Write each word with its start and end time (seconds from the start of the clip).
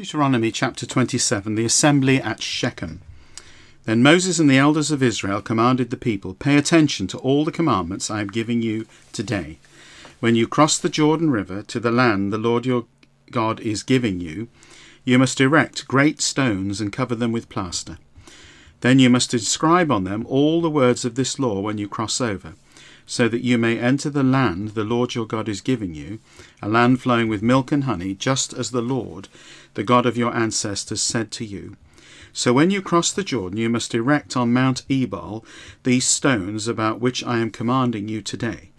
Deuteronomy 0.00 0.50
chapter 0.50 0.86
27, 0.86 1.56
the 1.56 1.64
assembly 1.66 2.22
at 2.22 2.42
Shechem. 2.42 3.02
Then 3.84 4.02
Moses 4.02 4.38
and 4.38 4.48
the 4.48 4.56
elders 4.56 4.90
of 4.90 5.02
Israel 5.02 5.42
commanded 5.42 5.90
the 5.90 5.98
people, 5.98 6.32
Pay 6.32 6.56
attention 6.56 7.06
to 7.08 7.18
all 7.18 7.44
the 7.44 7.52
commandments 7.52 8.10
I 8.10 8.22
am 8.22 8.28
giving 8.28 8.62
you 8.62 8.86
today. 9.12 9.58
When 10.18 10.34
you 10.34 10.48
cross 10.48 10.78
the 10.78 10.88
Jordan 10.88 11.30
River 11.30 11.60
to 11.64 11.78
the 11.78 11.90
land 11.90 12.32
the 12.32 12.38
Lord 12.38 12.64
your 12.64 12.86
God 13.30 13.60
is 13.60 13.82
giving 13.82 14.20
you, 14.20 14.48
you 15.04 15.18
must 15.18 15.38
erect 15.38 15.86
great 15.86 16.22
stones 16.22 16.80
and 16.80 16.90
cover 16.90 17.14
them 17.14 17.30
with 17.30 17.50
plaster. 17.50 17.98
Then 18.80 19.00
you 19.00 19.10
must 19.10 19.34
inscribe 19.34 19.92
on 19.92 20.04
them 20.04 20.24
all 20.26 20.62
the 20.62 20.70
words 20.70 21.04
of 21.04 21.14
this 21.14 21.38
law 21.38 21.60
when 21.60 21.76
you 21.76 21.88
cross 21.88 22.22
over, 22.22 22.54
so 23.10 23.26
that 23.26 23.42
you 23.42 23.58
may 23.58 23.76
enter 23.76 24.08
the 24.08 24.22
land 24.22 24.68
the 24.68 24.84
Lord 24.84 25.16
your 25.16 25.26
God 25.26 25.48
is 25.48 25.60
giving 25.60 25.94
you, 25.94 26.20
a 26.62 26.68
land 26.68 27.02
flowing 27.02 27.28
with 27.28 27.42
milk 27.42 27.72
and 27.72 27.82
honey, 27.82 28.14
just 28.14 28.52
as 28.52 28.70
the 28.70 28.80
Lord, 28.80 29.26
the 29.74 29.82
God 29.82 30.06
of 30.06 30.16
your 30.16 30.32
ancestors, 30.32 31.02
said 31.02 31.32
to 31.32 31.44
you. 31.44 31.76
So 32.32 32.52
when 32.52 32.70
you 32.70 32.80
cross 32.80 33.10
the 33.10 33.24
Jordan, 33.24 33.58
you 33.58 33.68
must 33.68 33.96
erect 33.96 34.36
on 34.36 34.52
Mount 34.52 34.84
Ebal 34.88 35.44
these 35.82 36.06
stones 36.06 36.68
about 36.68 37.00
which 37.00 37.24
I 37.24 37.38
am 37.38 37.50
commanding 37.50 38.06
you 38.06 38.22
today, 38.22 38.70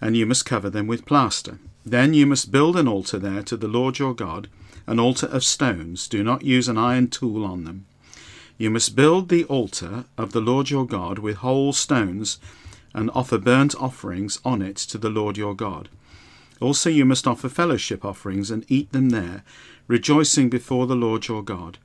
and 0.00 0.16
you 0.16 0.24
must 0.24 0.46
cover 0.46 0.70
them 0.70 0.86
with 0.86 1.04
plaster. 1.04 1.58
Then 1.84 2.14
you 2.14 2.26
must 2.26 2.52
build 2.52 2.76
an 2.76 2.86
altar 2.86 3.18
there 3.18 3.42
to 3.42 3.56
the 3.56 3.66
Lord 3.66 3.98
your 3.98 4.14
God, 4.14 4.46
an 4.86 5.00
altar 5.00 5.26
of 5.26 5.42
stones. 5.42 6.06
Do 6.06 6.22
not 6.22 6.44
use 6.44 6.68
an 6.68 6.78
iron 6.78 7.08
tool 7.08 7.44
on 7.44 7.64
them. 7.64 7.86
You 8.56 8.70
must 8.70 8.94
build 8.94 9.30
the 9.30 9.42
altar 9.46 10.04
of 10.16 10.30
the 10.30 10.40
Lord 10.40 10.70
your 10.70 10.86
God 10.86 11.18
with 11.18 11.38
whole 11.38 11.72
stones 11.72 12.38
and 12.94 13.10
offer 13.14 13.38
burnt 13.38 13.74
offerings 13.76 14.40
on 14.44 14.62
it 14.62 14.76
to 14.76 14.98
the 14.98 15.10
Lord 15.10 15.36
your 15.36 15.54
God. 15.54 15.88
Also, 16.60 16.90
you 16.90 17.04
must 17.04 17.26
offer 17.26 17.48
fellowship 17.48 18.04
offerings 18.04 18.50
and 18.50 18.64
eat 18.68 18.92
them 18.92 19.10
there, 19.10 19.42
rejoicing 19.86 20.50
before 20.50 20.86
the 20.86 20.96
Lord 20.96 21.26
your 21.26 21.42
God. 21.42 21.78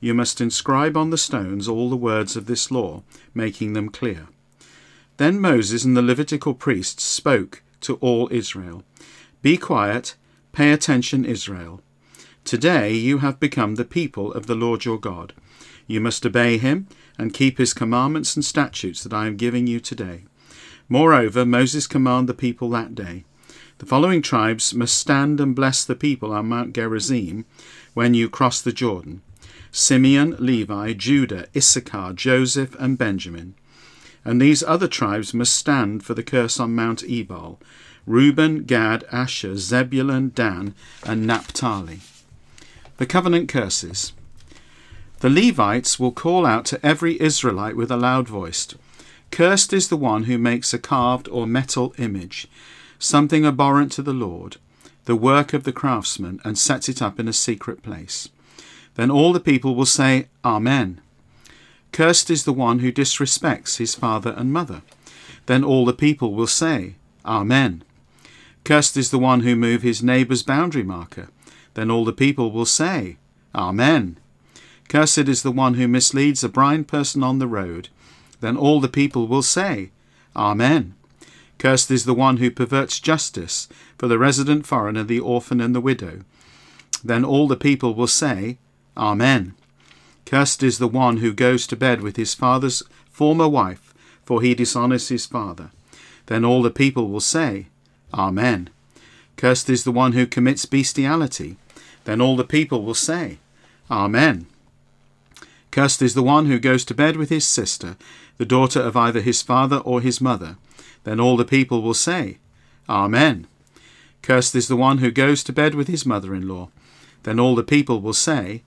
You 0.00 0.14
must 0.14 0.40
inscribe 0.40 0.96
on 0.96 1.10
the 1.10 1.18
stones 1.18 1.66
all 1.66 1.90
the 1.90 1.96
words 1.96 2.36
of 2.36 2.46
this 2.46 2.70
law, 2.70 3.02
making 3.34 3.72
them 3.72 3.88
clear. 3.88 4.28
Then 5.16 5.40
Moses 5.40 5.84
and 5.84 5.96
the 5.96 6.02
Levitical 6.02 6.54
priests 6.54 7.02
spoke 7.02 7.62
to 7.80 7.96
all 7.96 8.28
Israel 8.30 8.84
Be 9.42 9.56
quiet, 9.56 10.14
pay 10.52 10.72
attention, 10.72 11.24
Israel. 11.24 11.80
Today 12.44 12.92
you 12.92 13.18
have 13.18 13.40
become 13.40 13.74
the 13.74 13.84
people 13.84 14.32
of 14.32 14.46
the 14.46 14.54
Lord 14.54 14.84
your 14.84 14.98
God. 14.98 15.32
You 15.86 16.00
must 16.00 16.24
obey 16.24 16.58
him 16.58 16.86
and 17.18 17.34
keep 17.34 17.58
his 17.58 17.74
commandments 17.74 18.36
and 18.36 18.44
statutes 18.44 19.02
that 19.02 19.12
I 19.12 19.26
am 19.26 19.36
giving 19.36 19.66
you 19.66 19.80
today. 19.80 20.24
Moreover, 20.88 21.44
Moses 21.44 21.86
commanded 21.86 22.28
the 22.28 22.40
people 22.40 22.70
that 22.70 22.94
day 22.94 23.24
The 23.78 23.86
following 23.86 24.22
tribes 24.22 24.74
must 24.74 24.98
stand 24.98 25.40
and 25.40 25.54
bless 25.54 25.84
the 25.84 25.94
people 25.94 26.32
on 26.32 26.48
Mount 26.48 26.74
Gerizim 26.74 27.44
when 27.94 28.14
you 28.14 28.30
cross 28.30 28.60
the 28.60 28.72
Jordan 28.72 29.22
Simeon, 29.70 30.34
Levi, 30.38 30.94
Judah, 30.94 31.46
Issachar, 31.54 32.14
Joseph, 32.14 32.74
and 32.78 32.96
Benjamin. 32.96 33.54
And 34.24 34.40
these 34.40 34.62
other 34.62 34.88
tribes 34.88 35.34
must 35.34 35.54
stand 35.54 36.02
for 36.02 36.14
the 36.14 36.22
curse 36.22 36.58
on 36.58 36.74
Mount 36.74 37.04
Ebal 37.04 37.60
Reuben, 38.06 38.64
Gad, 38.64 39.04
Asher, 39.12 39.56
Zebulun, 39.56 40.32
Dan, 40.34 40.74
and 41.04 41.26
Naphtali. 41.26 42.00
The 42.96 43.04
covenant 43.06 43.50
curses. 43.50 44.14
The 45.20 45.28
Levites 45.28 46.00
will 46.00 46.12
call 46.12 46.46
out 46.46 46.64
to 46.66 46.84
every 46.84 47.20
Israelite 47.20 47.76
with 47.76 47.90
a 47.90 47.96
loud 47.98 48.26
voice 48.26 48.66
Cursed 49.30 49.72
is 49.72 49.88
the 49.88 49.96
one 49.96 50.24
who 50.24 50.38
makes 50.38 50.72
a 50.74 50.78
carved 50.78 51.28
or 51.28 51.46
metal 51.46 51.94
image, 51.98 52.48
something 52.98 53.44
abhorrent 53.44 53.92
to 53.92 54.02
the 54.02 54.12
Lord, 54.12 54.56
the 55.04 55.16
work 55.16 55.52
of 55.52 55.64
the 55.64 55.72
craftsman, 55.72 56.40
and 56.44 56.58
sets 56.58 56.88
it 56.88 57.00
up 57.00 57.20
in 57.20 57.28
a 57.28 57.32
secret 57.32 57.82
place. 57.82 58.28
Then 58.96 59.10
all 59.10 59.32
the 59.32 59.40
people 59.40 59.74
will 59.74 59.86
say, 59.86 60.26
Amen. 60.44 61.00
Cursed 61.92 62.30
is 62.30 62.44
the 62.44 62.52
one 62.52 62.80
who 62.80 62.92
disrespects 62.92 63.76
his 63.76 63.94
father 63.94 64.34
and 64.36 64.52
mother. 64.52 64.82
Then 65.46 65.64
all 65.64 65.84
the 65.84 65.92
people 65.92 66.34
will 66.34 66.46
say, 66.46 66.96
Amen. 67.24 67.84
Cursed 68.64 68.96
is 68.96 69.10
the 69.10 69.18
one 69.18 69.40
who 69.40 69.56
moves 69.56 69.84
his 69.84 70.02
neighbour's 70.02 70.42
boundary 70.42 70.82
marker. 70.82 71.28
Then 71.74 71.90
all 71.90 72.04
the 72.04 72.12
people 72.12 72.50
will 72.50 72.66
say, 72.66 73.16
Amen. 73.54 74.18
Cursed 74.88 75.28
is 75.28 75.42
the 75.42 75.52
one 75.52 75.74
who 75.74 75.86
misleads 75.86 76.42
a 76.42 76.48
blind 76.48 76.88
person 76.88 77.22
on 77.22 77.38
the 77.38 77.46
road. 77.46 77.88
Then 78.40 78.56
all 78.56 78.80
the 78.80 78.88
people 78.88 79.26
will 79.26 79.42
say, 79.42 79.90
Amen. 80.36 80.94
Cursed 81.58 81.90
is 81.90 82.04
the 82.04 82.14
one 82.14 82.36
who 82.36 82.50
perverts 82.50 83.00
justice 83.00 83.68
for 83.98 84.06
the 84.06 84.18
resident 84.18 84.66
foreigner, 84.66 85.02
the 85.02 85.20
orphan, 85.20 85.60
and 85.60 85.74
the 85.74 85.80
widow. 85.80 86.20
Then 87.02 87.24
all 87.24 87.48
the 87.48 87.56
people 87.56 87.94
will 87.94 88.06
say, 88.06 88.58
Amen. 88.96 89.54
Cursed 90.24 90.62
is 90.62 90.78
the 90.78 90.88
one 90.88 91.18
who 91.18 91.32
goes 91.32 91.66
to 91.66 91.76
bed 91.76 92.00
with 92.00 92.16
his 92.16 92.34
father's 92.34 92.82
former 93.10 93.48
wife, 93.48 93.94
for 94.24 94.42
he 94.42 94.54
dishonours 94.54 95.08
his 95.08 95.26
father. 95.26 95.70
Then 96.26 96.44
all 96.44 96.62
the 96.62 96.70
people 96.70 97.08
will 97.08 97.20
say, 97.20 97.66
Amen. 98.14 98.70
Cursed 99.36 99.70
is 99.70 99.84
the 99.84 99.92
one 99.92 100.12
who 100.12 100.26
commits 100.26 100.66
bestiality. 100.66 101.56
Then 102.04 102.20
all 102.20 102.36
the 102.36 102.44
people 102.44 102.82
will 102.84 102.94
say, 102.94 103.38
Amen. 103.90 104.46
Cursed 105.70 106.02
is 106.02 106.14
the 106.14 106.22
one 106.22 106.46
who 106.46 106.58
goes 106.58 106.84
to 106.86 106.94
bed 106.94 107.16
with 107.16 107.30
his 107.30 107.46
sister, 107.46 107.96
the 108.38 108.46
daughter 108.46 108.80
of 108.80 108.96
either 108.96 109.20
his 109.20 109.42
father 109.42 109.78
or 109.78 110.00
his 110.00 110.20
mother. 110.20 110.56
Then 111.04 111.20
all 111.20 111.36
the 111.36 111.44
people 111.44 111.82
will 111.82 111.94
say, 111.94 112.38
Amen. 112.88 113.46
Cursed 114.22 114.54
is 114.54 114.68
the 114.68 114.76
one 114.76 114.98
who 114.98 115.10
goes 115.10 115.44
to 115.44 115.52
bed 115.52 115.74
with 115.74 115.88
his 115.88 116.06
mother 116.06 116.34
in 116.34 116.48
law. 116.48 116.70
Then 117.24 117.38
all 117.38 117.54
the 117.54 117.62
people 117.62 118.00
will 118.00 118.14
say, 118.14 118.62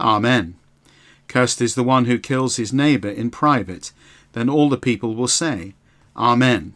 Amen. 0.00 0.54
Cursed 1.28 1.60
is 1.60 1.74
the 1.74 1.82
one 1.82 2.04
who 2.04 2.18
kills 2.18 2.56
his 2.56 2.72
neighbour 2.72 3.08
in 3.08 3.30
private. 3.30 3.92
Then 4.32 4.48
all 4.48 4.68
the 4.68 4.78
people 4.78 5.14
will 5.14 5.28
say, 5.28 5.74
Amen. 6.16 6.74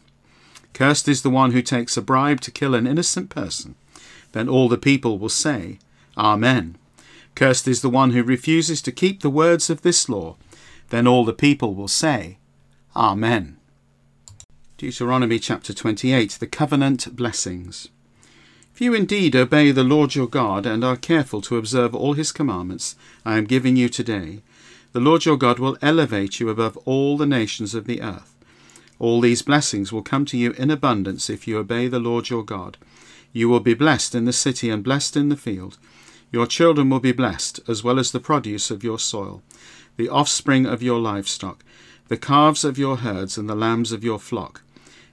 Cursed 0.72 1.08
is 1.08 1.22
the 1.22 1.30
one 1.30 1.52
who 1.52 1.62
takes 1.62 1.96
a 1.96 2.02
bribe 2.02 2.40
to 2.42 2.50
kill 2.50 2.74
an 2.74 2.86
innocent 2.86 3.30
person. 3.30 3.74
Then 4.32 4.48
all 4.48 4.68
the 4.68 4.78
people 4.78 5.18
will 5.18 5.28
say, 5.28 5.78
Amen. 6.16 6.76
Cursed 7.34 7.68
is 7.68 7.82
the 7.82 7.90
one 7.90 8.10
who 8.10 8.22
refuses 8.22 8.82
to 8.82 8.92
keep 8.92 9.20
the 9.20 9.30
words 9.30 9.70
of 9.70 9.82
this 9.82 10.08
law. 10.08 10.36
Then 10.90 11.06
all 11.06 11.24
the 11.24 11.32
people 11.32 11.74
will 11.74 11.88
say, 11.88 12.38
Amen. 12.96 13.56
Deuteronomy 14.76 15.38
chapter 15.38 15.72
28 15.72 16.38
The 16.40 16.46
Covenant 16.48 17.14
Blessings. 17.14 17.88
If 18.74 18.80
you 18.80 18.94
indeed 18.94 19.36
obey 19.36 19.70
the 19.70 19.84
Lord 19.84 20.16
your 20.16 20.26
God 20.26 20.66
and 20.66 20.82
are 20.82 20.96
careful 20.96 21.40
to 21.42 21.56
observe 21.56 21.94
all 21.94 22.14
his 22.14 22.32
commandments 22.32 22.96
I 23.24 23.38
am 23.38 23.44
giving 23.44 23.76
you 23.76 23.88
today, 23.88 24.42
the 24.90 24.98
Lord 24.98 25.24
your 25.24 25.36
God 25.36 25.60
will 25.60 25.78
elevate 25.80 26.40
you 26.40 26.48
above 26.48 26.76
all 26.78 27.16
the 27.16 27.26
nations 27.26 27.76
of 27.76 27.86
the 27.86 28.02
earth. 28.02 28.34
All 28.98 29.20
these 29.20 29.42
blessings 29.42 29.92
will 29.92 30.02
come 30.02 30.24
to 30.24 30.36
you 30.36 30.50
in 30.52 30.68
abundance 30.68 31.30
if 31.30 31.46
you 31.46 31.58
obey 31.58 31.86
the 31.86 32.00
Lord 32.00 32.28
your 32.28 32.42
God. 32.42 32.76
You 33.32 33.48
will 33.48 33.60
be 33.60 33.74
blessed 33.74 34.16
in 34.16 34.24
the 34.24 34.32
city 34.32 34.68
and 34.68 34.82
blessed 34.82 35.16
in 35.16 35.28
the 35.28 35.36
field. 35.36 35.78
Your 36.32 36.46
children 36.46 36.90
will 36.90 37.00
be 37.00 37.12
blessed, 37.12 37.60
as 37.68 37.84
well 37.84 38.00
as 38.00 38.10
the 38.10 38.18
produce 38.18 38.68
of 38.68 38.82
your 38.82 38.98
soil, 38.98 39.42
the 39.96 40.08
offspring 40.08 40.66
of 40.66 40.82
your 40.82 40.98
livestock, 40.98 41.62
the 42.10 42.16
calves 42.16 42.64
of 42.64 42.76
your 42.76 42.96
herds, 42.96 43.38
and 43.38 43.48
the 43.48 43.54
lambs 43.54 43.92
of 43.92 44.02
your 44.02 44.18
flock. 44.18 44.62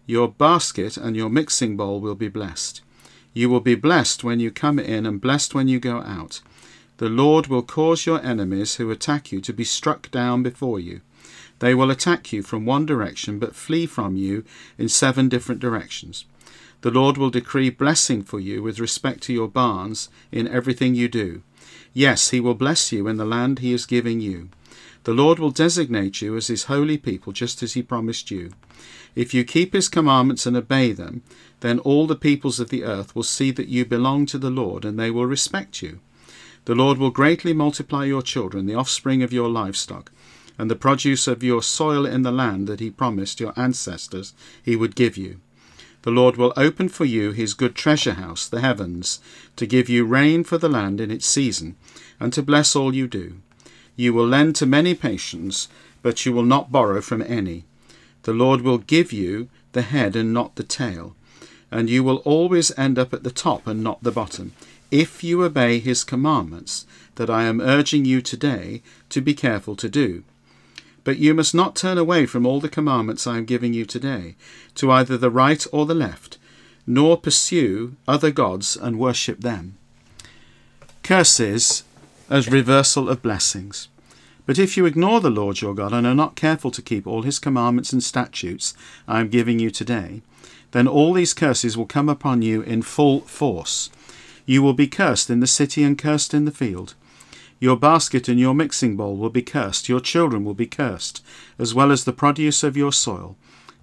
Your 0.08 0.28
basket 0.28 0.98
and 0.98 1.16
your 1.16 1.30
mixing 1.30 1.78
bowl 1.78 2.02
will 2.02 2.16
be 2.16 2.28
blessed. 2.28 2.82
You 3.36 3.52
will 3.52 3.60
be 3.60 3.76
blessed 3.76 4.24
when 4.24 4.40
you 4.40 4.50
come 4.50 4.80
in, 4.80 5.06
and 5.06 5.22
blessed 5.22 5.54
when 5.54 5.68
you 5.68 5.80
go 5.80 5.98
out. 5.98 6.42
The 6.98 7.08
Lord 7.08 7.46
will 7.46 7.62
cause 7.62 8.08
your 8.08 8.20
enemies 8.26 8.78
who 8.78 8.90
attack 8.90 9.32
you 9.32 9.42
to 9.42 9.54
be 9.54 9.64
struck 9.64 10.10
down 10.10 10.42
before 10.42 10.80
you. 10.80 11.02
They 11.60 11.76
will 11.76 11.92
attack 11.92 12.34
you 12.34 12.42
from 12.42 12.66
one 12.66 12.88
direction, 12.88 13.38
but 13.38 13.56
flee 13.56 13.86
from 13.86 14.16
you 14.16 14.44
in 14.80 14.90
seven 14.90 15.30
different 15.30 15.62
directions. 15.62 16.26
The 16.82 16.90
Lord 16.90 17.20
will 17.20 17.30
decree 17.30 17.70
blessing 17.70 18.24
for 18.24 18.40
you 18.40 18.64
with 18.64 18.80
respect 18.80 19.22
to 19.24 19.34
your 19.34 19.48
barns 19.48 20.10
in 20.32 20.48
everything 20.48 20.96
you 20.96 21.10
do. 21.10 21.44
Yes, 21.94 22.32
he 22.32 22.40
will 22.40 22.56
bless 22.56 22.92
you 22.92 23.08
in 23.08 23.18
the 23.18 23.26
land 23.26 23.60
he 23.60 23.72
is 23.72 23.86
giving 23.86 24.20
you. 24.20 24.50
The 25.08 25.14
Lord 25.14 25.40
will 25.40 25.52
designate 25.52 26.22
you 26.22 26.36
as 26.36 26.48
his 26.48 26.66
holy 26.66 26.98
people, 26.98 27.32
just 27.32 27.64
as 27.64 27.76
he 27.76 27.82
promised 27.82 28.30
you. 28.30 28.52
If 29.16 29.34
you 29.34 29.46
keep 29.46 29.72
his 29.72 29.88
commandments 29.88 30.46
and 30.46 30.58
obey 30.58 30.92
them, 30.92 31.22
then 31.62 31.80
all 31.80 32.08
the 32.08 32.16
peoples 32.18 32.60
of 32.60 32.68
the 32.68 32.84
earth 32.84 33.16
will 33.16 33.24
see 33.24 33.52
that 33.52 33.70
you 33.70 33.86
belong 33.86 34.26
to 34.26 34.38
the 34.38 34.50
Lord, 34.50 34.84
and 34.84 35.00
they 35.00 35.10
will 35.10 35.26
respect 35.26 35.82
you. 35.82 36.02
The 36.66 36.76
Lord 36.76 36.98
will 36.98 37.10
greatly 37.10 37.54
multiply 37.54 38.04
your 38.04 38.22
children, 38.22 38.66
the 38.66 38.76
offspring 38.76 39.24
of 39.24 39.32
your 39.32 39.48
livestock, 39.48 40.12
and 40.58 40.70
the 40.70 40.76
produce 40.76 41.26
of 41.26 41.42
your 41.42 41.64
soil 41.64 42.06
in 42.06 42.24
the 42.24 42.32
land 42.34 42.68
that 42.68 42.82
he 42.82 42.92
promised 42.92 43.40
your 43.40 43.54
ancestors 43.56 44.34
he 44.62 44.76
would 44.76 44.94
give 44.94 45.16
you. 45.16 45.40
The 46.02 46.12
Lord 46.12 46.36
will 46.36 46.52
open 46.58 46.90
for 46.90 47.06
you 47.06 47.32
his 47.32 47.54
good 47.54 47.76
treasure 47.76 48.16
house, 48.16 48.46
the 48.46 48.60
heavens, 48.60 49.22
to 49.56 49.66
give 49.66 49.88
you 49.88 50.04
rain 50.04 50.44
for 50.44 50.58
the 50.58 50.68
land 50.68 51.00
in 51.00 51.12
its 51.12 51.26
season, 51.26 51.78
and 52.20 52.34
to 52.34 52.44
bless 52.44 52.76
all 52.76 52.94
you 52.94 53.08
do. 53.08 53.38
You 53.98 54.14
will 54.14 54.28
lend 54.28 54.56
to 54.56 54.66
many 54.66 54.96
patients, 54.96 55.68
but 56.02 56.26
you 56.26 56.32
will 56.32 56.44
not 56.44 56.72
borrow 56.72 57.02
from 57.02 57.22
any. 57.22 57.66
The 58.24 58.32
Lord 58.32 58.62
will 58.62 58.78
give 58.78 59.12
you 59.12 59.50
the 59.74 59.82
head 59.82 60.16
and 60.16 60.34
not 60.34 60.56
the 60.56 60.64
tail, 60.64 61.16
and 61.70 61.90
you 61.90 62.04
will 62.04 62.18
always 62.18 62.72
end 62.78 62.98
up 62.98 63.14
at 63.14 63.24
the 63.24 63.32
top 63.32 63.68
and 63.68 63.84
not 63.84 64.04
the 64.04 64.12
bottom. 64.12 64.54
if 64.92 65.24
you 65.24 65.44
obey 65.44 65.80
his 65.80 66.04
commandments 66.04 66.86
that 67.16 67.30
I 67.30 67.44
am 67.44 67.62
urging 67.62 68.06
you 68.06 68.22
today 68.22 68.82
to 69.10 69.22
be 69.22 69.34
careful 69.34 69.76
to 69.76 69.90
do. 69.90 70.24
But 71.04 71.18
you 71.18 71.34
must 71.34 71.56
not 71.56 71.76
turn 71.76 71.98
away 71.98 72.26
from 72.26 72.46
all 72.46 72.60
the 72.60 72.70
commandments 72.70 73.26
I 73.26 73.38
am 73.38 73.46
giving 73.46 73.74
you 73.74 73.86
today, 73.86 74.36
to 74.76 74.92
either 74.92 75.18
the 75.18 75.30
right 75.30 75.66
or 75.72 75.86
the 75.86 75.96
left, 75.96 76.38
nor 76.86 77.18
pursue 77.18 77.96
other 78.08 78.32
gods 78.32 78.76
and 78.76 79.00
worship 79.00 79.42
them. 79.42 79.78
Curses 81.04 81.84
as 82.30 82.50
reversal 82.50 83.10
of 83.10 83.22
blessings. 83.22 83.88
But 84.46 84.60
if 84.60 84.78
you 84.78 84.86
ignore 84.86 85.20
the 85.20 85.30
Lord 85.30 85.62
your 85.62 85.74
God 85.74 85.94
and 85.94 86.08
are 86.08 86.16
not 86.16 86.36
careful 86.36 86.72
to 86.72 86.82
keep 86.82 87.06
all 87.06 87.22
his 87.22 87.40
commandments 87.40 87.92
and 87.92 88.02
statutes 88.02 88.74
I 89.08 89.20
am 89.20 89.30
giving 89.30 89.60
you 89.60 89.70
today, 89.70 90.22
then 90.72 90.88
all 90.88 91.14
these 91.14 91.34
curses 91.34 91.78
will 91.78 91.86
come 91.86 92.10
upon 92.10 92.42
you 92.42 92.62
in 92.62 92.82
full 92.82 93.22
force. 93.22 93.90
You 94.46 94.62
will 94.62 94.74
be 94.74 94.88
cursed 94.88 95.30
in 95.30 95.40
the 95.40 95.48
city 95.48 95.84
and 95.84 95.98
cursed 95.98 96.34
in 96.34 96.46
the 96.46 96.52
field. 96.52 96.96
Your 97.60 97.76
basket 97.76 98.28
and 98.28 98.40
your 98.40 98.54
mixing 98.54 98.96
bowl 98.96 99.18
will 99.18 99.30
be 99.30 99.42
cursed, 99.42 99.90
your 99.90 100.00
children 100.00 100.46
will 100.46 100.54
be 100.54 100.68
cursed, 100.68 101.24
as 101.58 101.74
well 101.74 101.92
as 101.92 102.04
the 102.06 102.14
produce 102.14 102.64
of 102.64 102.78
your 102.78 102.94
soil, 102.94 103.36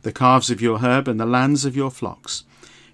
the 0.03 0.13
calves 0.13 0.49
of 0.49 0.63
your 0.63 0.79
herb, 0.79 1.09
and 1.09 1.19
the 1.19 1.27
lands 1.27 1.65
of 1.65 1.77
your 1.77 1.91
flocks. 1.91 2.45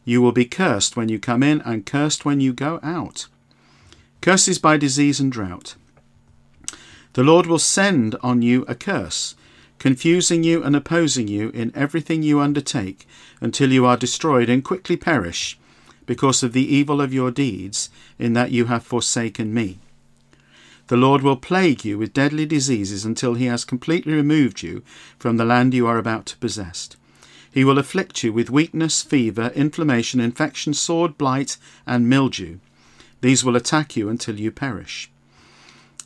You 0.05 0.23
will 0.23 0.33
be 0.33 0.47
cursed 0.47 0.97
when 0.97 1.09
you 1.09 1.19
come 1.19 1.43
in, 1.43 1.61
and 1.61 1.85
cursed 1.85 2.25
when 2.25 2.41
you 2.41 2.53
go 2.53 2.81
out. 2.83 3.27
Curses 4.21 4.59
by 4.59 4.77
disease 4.77 5.19
and 5.19 5.33
drought. 5.33 5.77
The 7.15 7.23
Lord 7.23 7.47
will 7.47 7.59
send 7.59 8.17
on 8.23 8.43
you 8.43 8.67
a 8.69 8.75
curse, 8.75 9.35
confusing 9.79 10.45
you 10.45 10.63
and 10.63 10.77
opposing 10.77 11.27
you 11.27 11.49
in 11.51 11.73
everything 11.75 12.23
you 12.23 12.39
undertake, 12.39 13.09
until 13.41 13.73
you 13.73 13.87
are 13.87 13.97
destroyed 13.97 14.51
and 14.51 14.63
quickly 14.63 14.99
perish, 14.99 15.59
because 16.05 16.43
of 16.43 16.53
the 16.53 16.75
evil 16.75 17.01
of 17.01 17.15
your 17.15 17.31
deeds, 17.31 17.89
in 18.19 18.35
that 18.35 18.51
you 18.51 18.67
have 18.67 18.85
forsaken 18.85 19.55
me. 19.55 19.79
The 20.89 20.99
Lord 20.99 21.23
will 21.23 21.37
plague 21.37 21.87
you 21.87 21.97
with 21.97 22.13
deadly 22.13 22.45
diseases 22.45 23.07
until 23.07 23.35
he 23.35 23.47
has 23.47 23.65
completely 23.65 24.13
removed 24.13 24.63
you 24.63 24.83
from 25.19 25.39
the 25.39 25.47
land 25.47 25.73
you 25.73 25.87
are 25.87 25.97
about 25.97 26.27
to 26.27 26.37
possess. 26.37 26.91
He 27.51 27.65
will 27.65 27.79
afflict 27.79 28.23
you 28.23 28.35
with 28.35 28.51
weakness, 28.51 29.03
fever, 29.03 29.51
inflammation, 29.55 30.21
infection, 30.21 30.75
sword, 30.75 31.17
blight, 31.17 31.57
and 31.87 32.07
mildew. 32.07 32.59
These 33.21 33.45
will 33.45 33.57
attack 33.57 33.97
you 33.97 34.09
until 34.09 34.41
you 34.41 34.51
perish. 34.51 35.11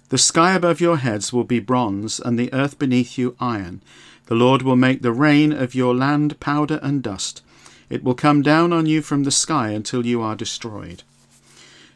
The 0.09 0.19
sky 0.19 0.53
above 0.53 0.81
your 0.81 0.99
heads 0.99 1.33
will 1.33 1.45
be 1.45 1.61
bronze, 1.61 2.21
and 2.21 2.39
the 2.39 2.53
earth 2.53 2.79
beneath 2.79 3.17
you 3.17 3.37
iron. 3.41 3.81
The 4.27 4.35
Lord 4.35 4.63
will 4.63 4.77
make 4.77 5.03
the 5.03 5.13
rain 5.13 5.53
of 5.53 5.75
your 5.75 5.95
land 5.95 6.39
powder 6.41 6.79
and 6.83 7.03
dust. 7.03 7.43
It 7.91 8.03
will 8.03 8.15
come 8.15 8.43
down 8.43 8.73
on 8.73 8.87
you 8.87 9.03
from 9.03 9.25
the 9.25 9.31
sky 9.31 9.71
until 9.71 10.07
you 10.07 10.23
are 10.23 10.37
destroyed. 10.37 11.03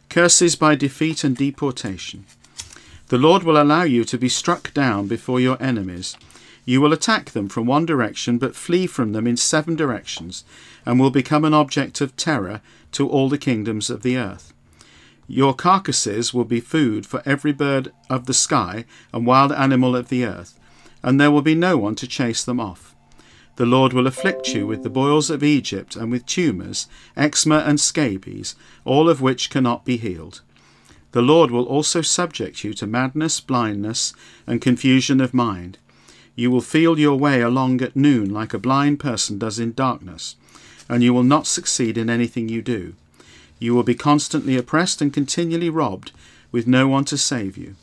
Curses 0.08 0.56
by 0.56 0.74
defeat 0.74 1.24
and 1.24 1.36
deportation. 1.36 2.24
The 3.08 3.18
Lord 3.18 3.42
will 3.42 3.60
allow 3.60 3.82
you 3.82 4.04
to 4.04 4.18
be 4.18 4.28
struck 4.28 4.72
down 4.74 5.06
before 5.06 5.40
your 5.40 5.62
enemies. 5.62 6.16
You 6.64 6.80
will 6.80 6.92
attack 6.92 7.30
them 7.30 7.48
from 7.48 7.66
one 7.66 7.86
direction, 7.86 8.36
but 8.36 8.54
flee 8.54 8.86
from 8.86 9.12
them 9.12 9.26
in 9.26 9.38
seven 9.38 9.76
directions, 9.76 10.44
and 10.84 11.00
will 11.00 11.10
become 11.10 11.44
an 11.44 11.54
object 11.54 12.00
of 12.02 12.16
terror 12.16 12.60
to 12.92 13.08
all 13.08 13.28
the 13.28 13.38
kingdoms 13.38 13.88
of 13.88 14.02
the 14.02 14.18
earth. 14.18 14.52
Your 15.30 15.52
carcasses 15.52 16.32
will 16.32 16.46
be 16.46 16.58
food 16.58 17.04
for 17.04 17.22
every 17.26 17.52
bird 17.52 17.92
of 18.08 18.24
the 18.24 18.32
sky 18.32 18.86
and 19.12 19.26
wild 19.26 19.52
animal 19.52 19.94
of 19.94 20.08
the 20.08 20.24
earth, 20.24 20.58
and 21.02 21.20
there 21.20 21.30
will 21.30 21.42
be 21.42 21.54
no 21.54 21.76
one 21.76 21.94
to 21.96 22.06
chase 22.06 22.42
them 22.42 22.58
off. 22.58 22.96
The 23.56 23.66
Lord 23.66 23.92
will 23.92 24.06
afflict 24.06 24.54
you 24.54 24.66
with 24.66 24.84
the 24.84 24.88
boils 24.90 25.28
of 25.28 25.42
Egypt 25.42 25.96
and 25.96 26.10
with 26.10 26.24
tumours, 26.24 26.86
eczema, 27.14 27.58
and 27.58 27.78
scabies, 27.78 28.56
all 28.86 29.10
of 29.10 29.20
which 29.20 29.50
cannot 29.50 29.84
be 29.84 29.98
healed. 29.98 30.40
The 31.12 31.22
Lord 31.22 31.50
will 31.50 31.64
also 31.64 32.00
subject 32.00 32.64
you 32.64 32.72
to 32.74 32.86
madness, 32.86 33.38
blindness, 33.40 34.14
and 34.46 34.62
confusion 34.62 35.20
of 35.20 35.34
mind. 35.34 35.76
You 36.36 36.50
will 36.50 36.62
feel 36.62 36.98
your 36.98 37.16
way 37.16 37.42
along 37.42 37.82
at 37.82 37.96
noon 37.96 38.32
like 38.32 38.54
a 38.54 38.58
blind 38.58 38.98
person 38.98 39.38
does 39.38 39.58
in 39.58 39.72
darkness, 39.74 40.36
and 40.88 41.02
you 41.02 41.12
will 41.12 41.22
not 41.22 41.46
succeed 41.46 41.98
in 41.98 42.08
anything 42.08 42.48
you 42.48 42.62
do. 42.62 42.94
You 43.58 43.74
will 43.74 43.82
be 43.82 43.94
constantly 43.94 44.56
oppressed 44.56 45.02
and 45.02 45.12
continually 45.12 45.70
robbed, 45.70 46.12
with 46.52 46.66
no 46.66 46.88
one 46.88 47.04
to 47.06 47.18
save 47.18 47.56
you. 47.56 47.74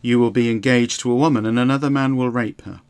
You 0.00 0.18
will 0.18 0.30
be 0.30 0.50
engaged 0.50 1.00
to 1.00 1.10
a 1.10 1.16
woman, 1.16 1.44
and 1.44 1.58
another 1.58 1.90
man 1.90 2.16
will 2.16 2.30
rape 2.30 2.62
her. 2.62 2.80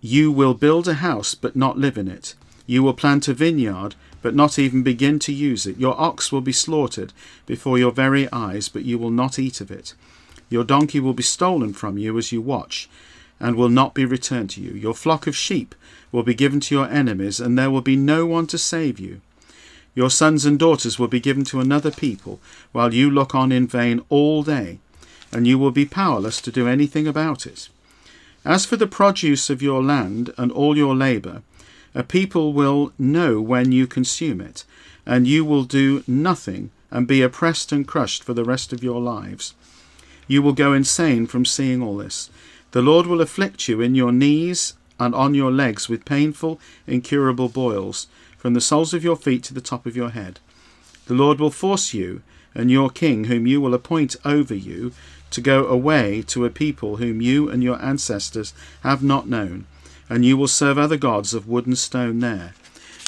You 0.00 0.30
will 0.30 0.54
build 0.54 0.88
a 0.88 0.94
house, 0.94 1.34
but 1.34 1.56
not 1.56 1.78
live 1.78 1.96
in 1.96 2.08
it. 2.08 2.34
You 2.66 2.82
will 2.82 2.94
plant 2.94 3.28
a 3.28 3.34
vineyard, 3.34 3.94
but 4.20 4.34
not 4.34 4.58
even 4.58 4.82
begin 4.82 5.18
to 5.20 5.32
use 5.32 5.66
it. 5.66 5.78
Your 5.78 5.98
ox 5.98 6.32
will 6.32 6.40
be 6.40 6.52
slaughtered 6.52 7.12
before 7.46 7.78
your 7.78 7.92
very 7.92 8.30
eyes, 8.32 8.68
but 8.68 8.84
you 8.84 8.98
will 8.98 9.10
not 9.10 9.38
eat 9.38 9.60
of 9.60 9.70
it. 9.70 9.94
Your 10.50 10.64
donkey 10.64 11.00
will 11.00 11.14
be 11.14 11.22
stolen 11.22 11.72
from 11.72 11.98
you 11.98 12.18
as 12.18 12.32
you 12.32 12.40
watch, 12.40 12.88
and 13.38 13.54
will 13.54 13.68
not 13.68 13.94
be 13.94 14.04
returned 14.04 14.50
to 14.50 14.60
you. 14.60 14.72
Your 14.72 14.94
flock 14.94 15.26
of 15.26 15.36
sheep 15.36 15.74
will 16.10 16.24
be 16.24 16.34
given 16.34 16.58
to 16.60 16.74
your 16.74 16.88
enemies, 16.88 17.38
and 17.38 17.56
there 17.56 17.70
will 17.70 17.82
be 17.82 17.96
no 17.96 18.26
one 18.26 18.46
to 18.48 18.58
save 18.58 18.98
you. 18.98 19.20
Your 19.98 20.10
sons 20.10 20.44
and 20.44 20.60
daughters 20.60 20.96
will 20.96 21.08
be 21.08 21.18
given 21.18 21.42
to 21.46 21.58
another 21.58 21.90
people, 21.90 22.38
while 22.70 22.94
you 22.94 23.10
look 23.10 23.34
on 23.34 23.50
in 23.50 23.66
vain 23.66 24.00
all 24.08 24.44
day, 24.44 24.78
and 25.32 25.44
you 25.44 25.58
will 25.58 25.72
be 25.72 25.84
powerless 25.84 26.40
to 26.42 26.52
do 26.52 26.68
anything 26.68 27.08
about 27.08 27.48
it. 27.48 27.68
As 28.44 28.64
for 28.64 28.76
the 28.76 28.86
produce 28.86 29.50
of 29.50 29.60
your 29.60 29.82
land 29.82 30.32
and 30.38 30.52
all 30.52 30.76
your 30.76 30.94
labour, 30.94 31.42
a 31.96 32.04
people 32.04 32.52
will 32.52 32.92
know 32.96 33.40
when 33.40 33.72
you 33.72 33.88
consume 33.88 34.40
it, 34.40 34.64
and 35.04 35.26
you 35.26 35.44
will 35.44 35.64
do 35.64 36.04
nothing 36.06 36.70
and 36.92 37.08
be 37.08 37.20
oppressed 37.20 37.72
and 37.72 37.84
crushed 37.84 38.22
for 38.22 38.34
the 38.34 38.44
rest 38.44 38.72
of 38.72 38.84
your 38.84 39.00
lives. 39.00 39.56
You 40.28 40.42
will 40.42 40.52
go 40.52 40.74
insane 40.74 41.26
from 41.26 41.44
seeing 41.44 41.82
all 41.82 41.96
this. 41.96 42.30
The 42.70 42.82
Lord 42.82 43.08
will 43.08 43.20
afflict 43.20 43.66
you 43.66 43.80
in 43.80 43.96
your 43.96 44.12
knees 44.12 44.74
and 45.00 45.12
on 45.12 45.34
your 45.34 45.50
legs 45.50 45.88
with 45.88 46.04
painful, 46.04 46.60
incurable 46.86 47.48
boils, 47.48 48.06
from 48.38 48.54
the 48.54 48.60
soles 48.60 48.94
of 48.94 49.04
your 49.04 49.16
feet 49.16 49.42
to 49.44 49.54
the 49.54 49.60
top 49.60 49.84
of 49.84 49.96
your 49.96 50.10
head. 50.10 50.40
The 51.06 51.14
Lord 51.14 51.40
will 51.40 51.50
force 51.50 51.92
you 51.92 52.22
and 52.54 52.70
your 52.70 52.88
king, 52.88 53.24
whom 53.24 53.46
you 53.46 53.60
will 53.60 53.74
appoint 53.74 54.16
over 54.24 54.54
you, 54.54 54.92
to 55.32 55.42
go 55.42 55.66
away 55.66 56.22
to 56.28 56.46
a 56.46 56.50
people 56.50 56.96
whom 56.96 57.20
you 57.20 57.50
and 57.50 57.62
your 57.62 57.80
ancestors 57.82 58.54
have 58.82 59.02
not 59.02 59.28
known 59.28 59.66
and 60.08 60.24
you 60.24 60.36
will 60.36 60.48
serve 60.48 60.78
other 60.78 60.96
gods 60.96 61.34
of 61.34 61.48
wood 61.48 61.66
and 61.66 61.78
stone 61.78 62.20
there. 62.20 62.54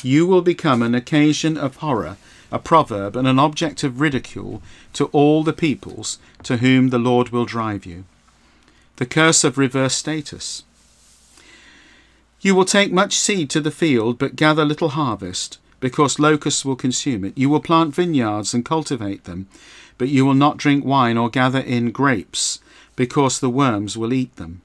You 0.02 0.26
will 0.26 0.42
become 0.42 0.82
an 0.82 0.94
occasion 0.94 1.56
of 1.56 1.76
horror, 1.76 2.16
a 2.52 2.58
proverb, 2.58 3.16
and 3.16 3.26
an 3.26 3.38
object 3.38 3.82
of 3.82 4.00
ridicule 4.00 4.62
to 4.94 5.06
all 5.06 5.42
the 5.42 5.52
peoples 5.52 6.18
to 6.42 6.58
whom 6.58 6.88
the 6.88 6.98
Lord 6.98 7.30
will 7.30 7.44
drive 7.44 7.86
you. 7.86 8.04
The 8.96 9.06
curse 9.06 9.44
of 9.44 9.56
reverse 9.56 9.94
status. 9.94 10.64
You 12.42 12.54
will 12.54 12.64
take 12.64 12.90
much 12.90 13.18
seed 13.18 13.50
to 13.50 13.60
the 13.60 13.70
field, 13.70 14.18
but 14.18 14.34
gather 14.34 14.64
little 14.64 14.90
harvest, 14.90 15.58
because 15.78 16.18
locusts 16.18 16.64
will 16.64 16.76
consume 16.76 17.22
it. 17.24 17.36
You 17.36 17.50
will 17.50 17.60
plant 17.60 17.94
vineyards 17.94 18.54
and 18.54 18.64
cultivate 18.64 19.24
them, 19.24 19.46
but 19.98 20.08
you 20.08 20.24
will 20.24 20.34
not 20.34 20.56
drink 20.56 20.82
wine 20.82 21.18
or 21.18 21.28
gather 21.28 21.58
in 21.58 21.90
grapes, 21.90 22.60
because 22.96 23.40
the 23.40 23.50
worms 23.50 23.98
will 23.98 24.14
eat 24.14 24.36
them. 24.36 24.62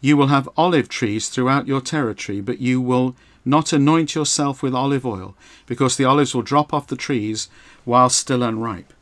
You 0.00 0.16
will 0.16 0.26
have 0.26 0.48
olive 0.56 0.88
trees 0.88 1.28
throughout 1.28 1.68
your 1.68 1.80
territory, 1.80 2.40
but 2.40 2.58
you 2.58 2.80
will 2.80 3.14
not 3.44 3.72
anoint 3.72 4.16
yourself 4.16 4.60
with 4.60 4.74
olive 4.74 5.06
oil, 5.06 5.36
because 5.66 5.96
the 5.96 6.04
olives 6.04 6.34
will 6.34 6.42
drop 6.42 6.74
off 6.74 6.88
the 6.88 6.96
trees 6.96 7.48
while 7.84 8.08
still 8.08 8.42
unripe. 8.42 8.92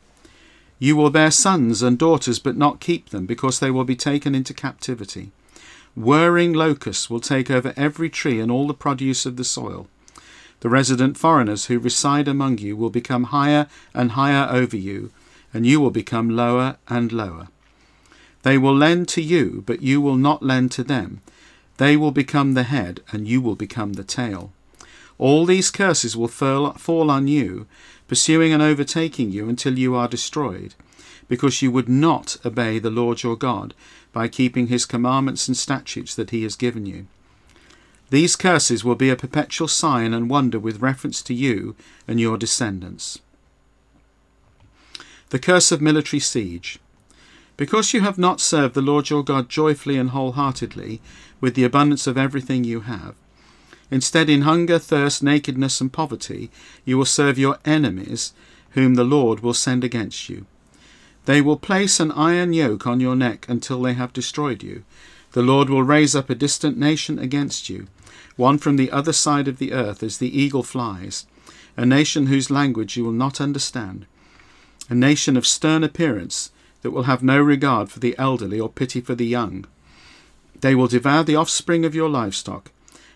You 0.77 0.95
will 0.95 1.09
bear 1.09 1.31
sons 1.31 1.81
and 1.81 1.97
daughters, 1.97 2.37
but 2.37 2.57
not 2.57 2.79
keep 2.79 3.09
them, 3.09 3.25
because 3.25 3.59
they 3.59 3.71
will 3.71 3.85
be 3.85 3.95
taken 3.95 4.35
into 4.35 4.53
captivity. 4.53 5.31
Whirring 5.95 6.53
locusts 6.53 7.09
will 7.09 7.19
take 7.19 7.51
over 7.51 7.71
every 7.77 8.09
tree 8.09 8.39
and 8.39 8.51
all 8.51 8.67
the 8.67 8.73
produce 8.73 9.27
of 9.27 9.35
the 9.35 9.43
soil. 9.43 9.87
The 10.61 10.69
resident 10.69 11.17
foreigners 11.17 11.65
who 11.65 11.77
reside 11.77 12.27
among 12.27 12.57
you 12.57 12.75
will 12.75 12.89
become 12.89 13.25
higher 13.25 13.67
and 13.93 14.13
higher 14.13 14.47
over 14.49 14.77
you, 14.77 15.11
and 15.53 15.67
you 15.67 15.79
will 15.79 15.91
become 15.91 16.29
lower 16.29 16.77
and 16.87 17.11
lower. 17.11 17.47
They 18.41 18.57
will 18.57 18.75
lend 18.75 19.07
to 19.09 19.21
you, 19.21 19.63
but 19.67 19.83
you 19.83 20.01
will 20.01 20.15
not 20.15 20.41
lend 20.41 20.71
to 20.71 20.83
them. 20.83 21.21
They 21.77 21.95
will 21.95 22.11
become 22.11 22.53
the 22.53 22.63
head, 22.63 23.01
and 23.11 23.27
you 23.27 23.39
will 23.39 23.55
become 23.55 23.93
the 23.93 24.03
tail. 24.03 24.51
All 25.19 25.45
these 25.45 25.69
curses 25.69 26.17
will 26.17 26.27
fall 26.27 27.11
on 27.11 27.27
you, 27.27 27.67
pursuing 28.07 28.51
and 28.51 28.63
overtaking 28.63 29.31
you 29.31 29.47
until 29.47 29.77
you 29.77 29.93
are 29.95 30.07
destroyed, 30.07 30.73
because 31.27 31.61
you 31.61 31.71
would 31.71 31.87
not 31.87 32.37
obey 32.43 32.79
the 32.79 32.89
Lord 32.89 33.21
your 33.21 33.35
God 33.35 33.75
by 34.13 34.27
keeping 34.27 34.67
his 34.67 34.85
commandments 34.85 35.47
and 35.47 35.57
statutes 35.57 36.15
that 36.15 36.29
he 36.29 36.43
has 36.43 36.55
given 36.55 36.85
you. 36.85 37.07
These 38.09 38.35
curses 38.35 38.83
will 38.83 38.95
be 38.95 39.09
a 39.09 39.15
perpetual 39.15 39.67
sign 39.67 40.13
and 40.13 40.29
wonder 40.29 40.59
with 40.59 40.81
reference 40.81 41.21
to 41.23 41.33
you 41.33 41.75
and 42.07 42.19
your 42.19 42.37
descendants. 42.37 43.19
The 45.31 45.39
curse 45.39 45.71
of 45.71 45.81
military 45.81 46.19
siege. 46.19 46.77
Because 47.57 47.91
you 47.91 48.01
have 48.01 48.19
not 48.19 48.39
served 48.39 48.75
the 48.75 48.81
Lord 48.81 49.09
your 49.09 49.23
God 49.23 49.49
joyfully 49.49 49.97
and 49.97 50.11
wholeheartedly, 50.11 51.01
with 51.41 51.55
the 51.55 51.63
abundance 51.63 52.05
of 52.05 52.17
everything 52.17 52.63
you 52.63 52.81
have, 52.81 53.15
instead, 53.89 54.29
in 54.29 54.43
hunger, 54.43 54.77
thirst, 54.79 55.23
nakedness, 55.23 55.81
and 55.81 55.91
poverty, 55.91 56.51
you 56.85 56.97
will 56.97 57.05
serve 57.05 57.37
your 57.37 57.57
enemies, 57.65 58.33
whom 58.71 58.93
the 58.93 59.03
Lord 59.03 59.41
will 59.41 59.53
send 59.53 59.83
against 59.83 60.29
you. 60.29 60.45
They 61.25 61.41
will 61.41 61.57
place 61.57 61.99
an 61.99 62.11
iron 62.11 62.53
yoke 62.53 62.85
on 62.85 62.99
your 62.99 63.15
neck 63.15 63.45
until 63.47 63.81
they 63.81 63.93
have 63.93 64.13
destroyed 64.13 64.61
you. 64.61 64.83
The 65.31 65.41
Lord 65.41 65.69
will 65.69 65.83
raise 65.83 66.15
up 66.15 66.29
a 66.29 66.35
distant 66.35 66.77
nation 66.77 67.17
against 67.17 67.69
you, 67.69 67.87
one 68.35 68.57
from 68.57 68.75
the 68.75 68.91
other 68.91 69.13
side 69.13 69.47
of 69.47 69.57
the 69.57 69.73
earth 69.73 70.03
as 70.03 70.17
the 70.17 70.37
eagle 70.37 70.63
flies, 70.63 71.25
a 71.77 71.85
nation 71.85 72.27
whose 72.27 72.51
language 72.51 72.97
you 72.97 73.03
will 73.03 73.11
not 73.11 73.41
understand, 73.41 74.05
a 74.89 74.95
nation 74.95 75.37
of 75.37 75.47
stern 75.47 75.83
appearance 75.83 76.51
that 76.81 76.91
will 76.91 77.03
have 77.03 77.23
no 77.23 77.39
regard 77.41 77.89
for 77.89 77.99
the 77.99 78.15
elderly 78.19 78.59
or 78.59 78.69
pity 78.69 79.01
for 79.01 79.15
the 79.15 79.25
young. 79.25 79.65
They 80.59 80.75
will 80.75 80.87
devour 80.87 81.23
the 81.23 81.35
offspring 81.35 81.85
of 81.85 81.95
your 81.95 82.09
livestock 82.09 82.71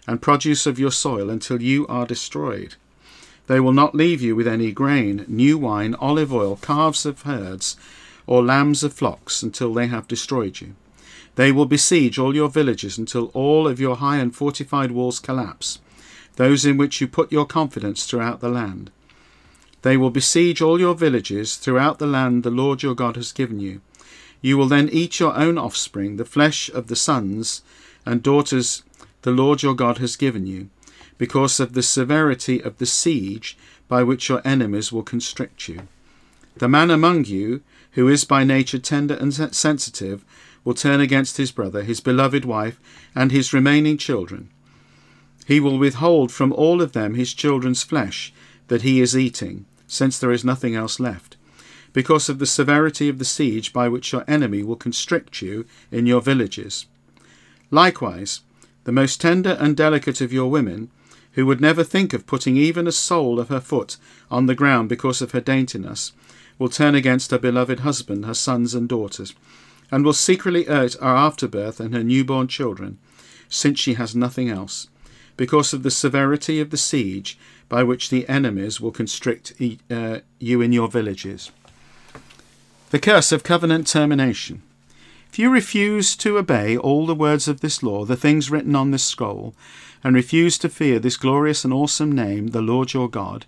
and 0.08 0.22
produce 0.22 0.66
of 0.66 0.80
your 0.80 0.92
soil 0.92 1.30
until 1.30 1.62
you 1.62 1.86
are 1.88 2.06
destroyed. 2.06 2.76
They 3.48 3.60
will 3.60 3.74
not 3.74 3.96
leave 3.96 4.22
you 4.22 4.36
with 4.36 4.48
any 4.48 4.72
grain, 4.72 5.26
new 5.28 5.58
wine, 5.58 5.96
olive 5.96 6.34
oil, 6.34 6.58
calves 6.62 7.06
of 7.06 7.24
herds, 7.24 7.78
or 8.26 8.44
lambs 8.44 8.84
of 8.84 8.94
flocks 8.94 9.42
until 9.42 9.74
they 9.74 9.88
have 9.88 10.08
destroyed 10.08 10.62
you. 10.62 10.76
They 11.36 11.52
will 11.52 11.66
besiege 11.66 12.20
all 12.20 12.36
your 12.36 12.50
villages 12.50 12.98
until 12.98 13.26
all 13.34 13.68
of 13.68 13.80
your 13.80 13.98
high 13.98 14.18
and 14.18 14.36
fortified 14.36 14.92
walls 14.92 15.20
collapse, 15.20 15.80
those 16.36 16.66
in 16.66 16.78
which 16.78 17.00
you 17.00 17.08
put 17.08 17.32
your 17.32 17.46
confidence 17.46 18.06
throughout 18.06 18.42
the 18.42 18.50
land. 18.50 18.92
They 19.82 19.96
will 19.96 20.10
besiege 20.10 20.62
all 20.62 20.80
your 20.80 20.96
villages 20.96 21.56
throughout 21.56 22.00
the 22.00 22.08
land 22.08 22.44
the 22.44 22.52
Lord 22.52 22.84
your 22.84 22.96
God 22.96 23.16
has 23.16 23.32
given 23.32 23.60
you. 23.60 23.82
You 24.42 24.58
will 24.58 24.68
then 24.68 24.90
eat 24.92 25.20
your 25.20 25.36
own 25.36 25.58
offspring, 25.58 26.18
the 26.18 26.26
flesh 26.26 26.70
of 26.70 26.88
the 26.88 26.96
sons 26.96 27.62
and 28.06 28.22
daughters 28.22 28.84
the 29.22 29.32
Lord 29.32 29.64
your 29.64 29.76
God 29.76 30.00
has 30.00 30.16
given 30.16 30.46
you, 30.46 30.70
because 31.18 31.60
of 31.60 31.74
the 31.74 31.84
severity 31.84 32.62
of 32.62 32.78
the 32.78 32.86
siege 32.86 33.58
by 33.88 34.04
which 34.04 34.30
your 34.30 34.42
enemies 34.46 34.92
will 34.92 35.04
constrict 35.04 35.68
you. 35.68 35.88
The 36.58 36.68
man 36.68 36.90
among 36.90 37.26
you, 37.26 37.62
who 37.92 38.08
is 38.08 38.26
by 38.26 38.44
nature 38.44 38.80
tender 38.80 39.16
and 39.16 39.34
sensitive, 39.34 40.26
will 40.64 40.74
turn 40.74 41.00
against 41.00 41.38
his 41.38 41.52
brother, 41.52 41.84
his 41.84 42.00
beloved 42.00 42.44
wife, 42.44 42.80
and 43.16 43.32
his 43.32 43.54
remaining 43.54 43.98
children. 43.98 44.50
He 45.46 45.60
will 45.60 45.78
withhold 45.78 46.32
from 46.32 46.52
all 46.52 46.82
of 46.82 46.92
them 46.92 47.14
his 47.14 47.34
children's 47.34 47.84
flesh 47.84 48.34
that 48.68 48.82
he 48.82 49.00
is 49.00 49.18
eating, 49.18 49.66
since 49.88 50.20
there 50.20 50.32
is 50.32 50.44
nothing 50.44 50.76
else 50.76 51.00
left, 51.00 51.38
because 51.94 52.28
of 52.28 52.40
the 52.40 52.46
severity 52.46 53.08
of 53.08 53.18
the 53.18 53.26
siege 53.26 53.72
by 53.72 53.88
which 53.88 54.12
your 54.12 54.26
enemy 54.28 54.62
will 54.62 54.76
constrict 54.76 55.42
you 55.42 55.66
in 55.90 56.06
your 56.06 56.22
villages. 56.22 56.86
Likewise, 57.72 58.42
the 58.84 58.92
most 58.92 59.22
tender 59.22 59.58
and 59.60 59.78
delicate 59.78 60.22
of 60.22 60.34
your 60.34 60.50
women, 60.52 60.90
who 61.38 61.46
would 61.46 61.62
never 61.62 61.84
think 61.84 62.14
of 62.14 62.26
putting 62.26 62.58
even 62.58 62.88
a 62.88 62.92
sole 62.92 63.40
of 63.40 63.50
her 63.50 63.60
foot 63.60 63.98
on 64.32 64.48
the 64.48 64.56
ground 64.56 64.90
because 64.90 65.22
of 65.22 65.34
her 65.34 65.40
daintiness, 65.40 66.12
will 66.58 66.68
turn 66.68 66.96
against 66.96 67.30
her 67.30 67.38
beloved 67.38 67.82
husband, 67.82 68.26
her 68.26 68.34
sons 68.34 68.74
and 68.74 68.90
daughters, 68.90 69.36
and 69.92 70.04
will 70.04 70.14
secretly 70.14 70.64
hurt 70.64 70.96
her 70.96 71.16
afterbirth 71.16 71.80
and 71.80 71.94
her 71.94 72.04
newborn 72.04 72.48
children, 72.48 72.98
since 73.48 73.80
she 73.80 73.94
has 73.94 74.16
nothing 74.16 74.50
else, 74.50 74.88
because 75.38 75.74
of 75.74 75.84
the 75.84 75.92
severity 75.92 76.60
of 76.60 76.72
the 76.72 76.76
siege 76.76 77.38
by 77.70 77.84
which 77.84 78.10
the 78.10 78.28
enemies 78.28 78.82
will 78.82 78.90
constrict 78.90 79.54
uh, 79.92 80.18
you 80.40 80.60
in 80.60 80.74
your 80.74 80.88
villages. 80.88 81.52
The 82.90 82.98
curse 82.98 83.32
of 83.32 83.44
covenant 83.44 83.86
termination. 83.86 84.64
If 85.30 85.38
you 85.38 85.52
refuse 85.52 86.16
to 86.16 86.40
obey 86.40 86.76
all 86.76 87.06
the 87.06 87.14
words 87.14 87.48
of 87.48 87.62
this 87.62 87.84
law, 87.84 88.06
the 88.06 88.16
things 88.16 88.50
written 88.50 88.76
on 88.76 88.90
this 88.90 89.04
scroll, 89.04 89.54
and 90.04 90.16
refuse 90.16 90.58
to 90.60 90.70
fear 90.70 91.00
this 91.00 91.18
glorious 91.18 91.64
and 91.64 91.74
awesome 91.74 92.12
name, 92.12 92.48
the 92.48 92.62
Lord 92.62 92.94
your 92.94 93.10
God, 93.10 93.46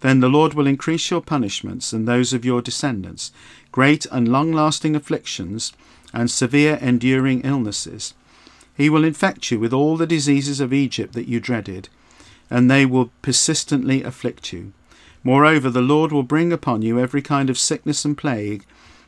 then 0.00 0.20
the 0.20 0.28
Lord 0.28 0.54
will 0.54 0.66
increase 0.66 1.10
your 1.10 1.20
punishments 1.20 1.92
and 1.92 2.06
those 2.06 2.32
of 2.32 2.44
your 2.44 2.60
descendants, 2.60 3.30
great 3.70 4.04
and 4.06 4.26
long 4.28 4.52
lasting 4.52 4.96
afflictions, 4.96 5.72
and 6.12 6.30
severe 6.30 6.74
enduring 6.82 7.40
illnesses. 7.42 8.14
He 8.76 8.90
will 8.90 9.04
infect 9.04 9.50
you 9.50 9.60
with 9.60 9.72
all 9.72 9.96
the 9.96 10.06
diseases 10.06 10.60
of 10.60 10.72
Egypt 10.72 11.14
that 11.14 11.28
you 11.28 11.40
dreaded, 11.40 11.88
and 12.50 12.70
they 12.70 12.84
will 12.84 13.10
persistently 13.22 14.02
afflict 14.02 14.52
you. 14.52 14.72
Moreover, 15.22 15.70
the 15.70 15.80
Lord 15.80 16.10
will 16.10 16.24
bring 16.24 16.52
upon 16.52 16.82
you 16.82 16.98
every 16.98 17.22
kind 17.22 17.48
of 17.48 17.58
sickness 17.58 18.04
and 18.04 18.18
plague, 18.18 18.64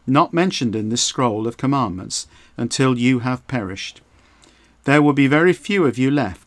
not 0.06 0.32
mentioned 0.32 0.76
in 0.76 0.90
this 0.90 1.02
scroll 1.02 1.46
of 1.46 1.56
commandments, 1.56 2.28
until 2.56 2.96
you 2.96 3.20
have 3.20 3.46
perished. 3.48 4.00
There 4.84 5.02
will 5.02 5.12
be 5.12 5.26
very 5.26 5.52
few 5.52 5.86
of 5.86 5.98
you 5.98 6.10
left, 6.10 6.43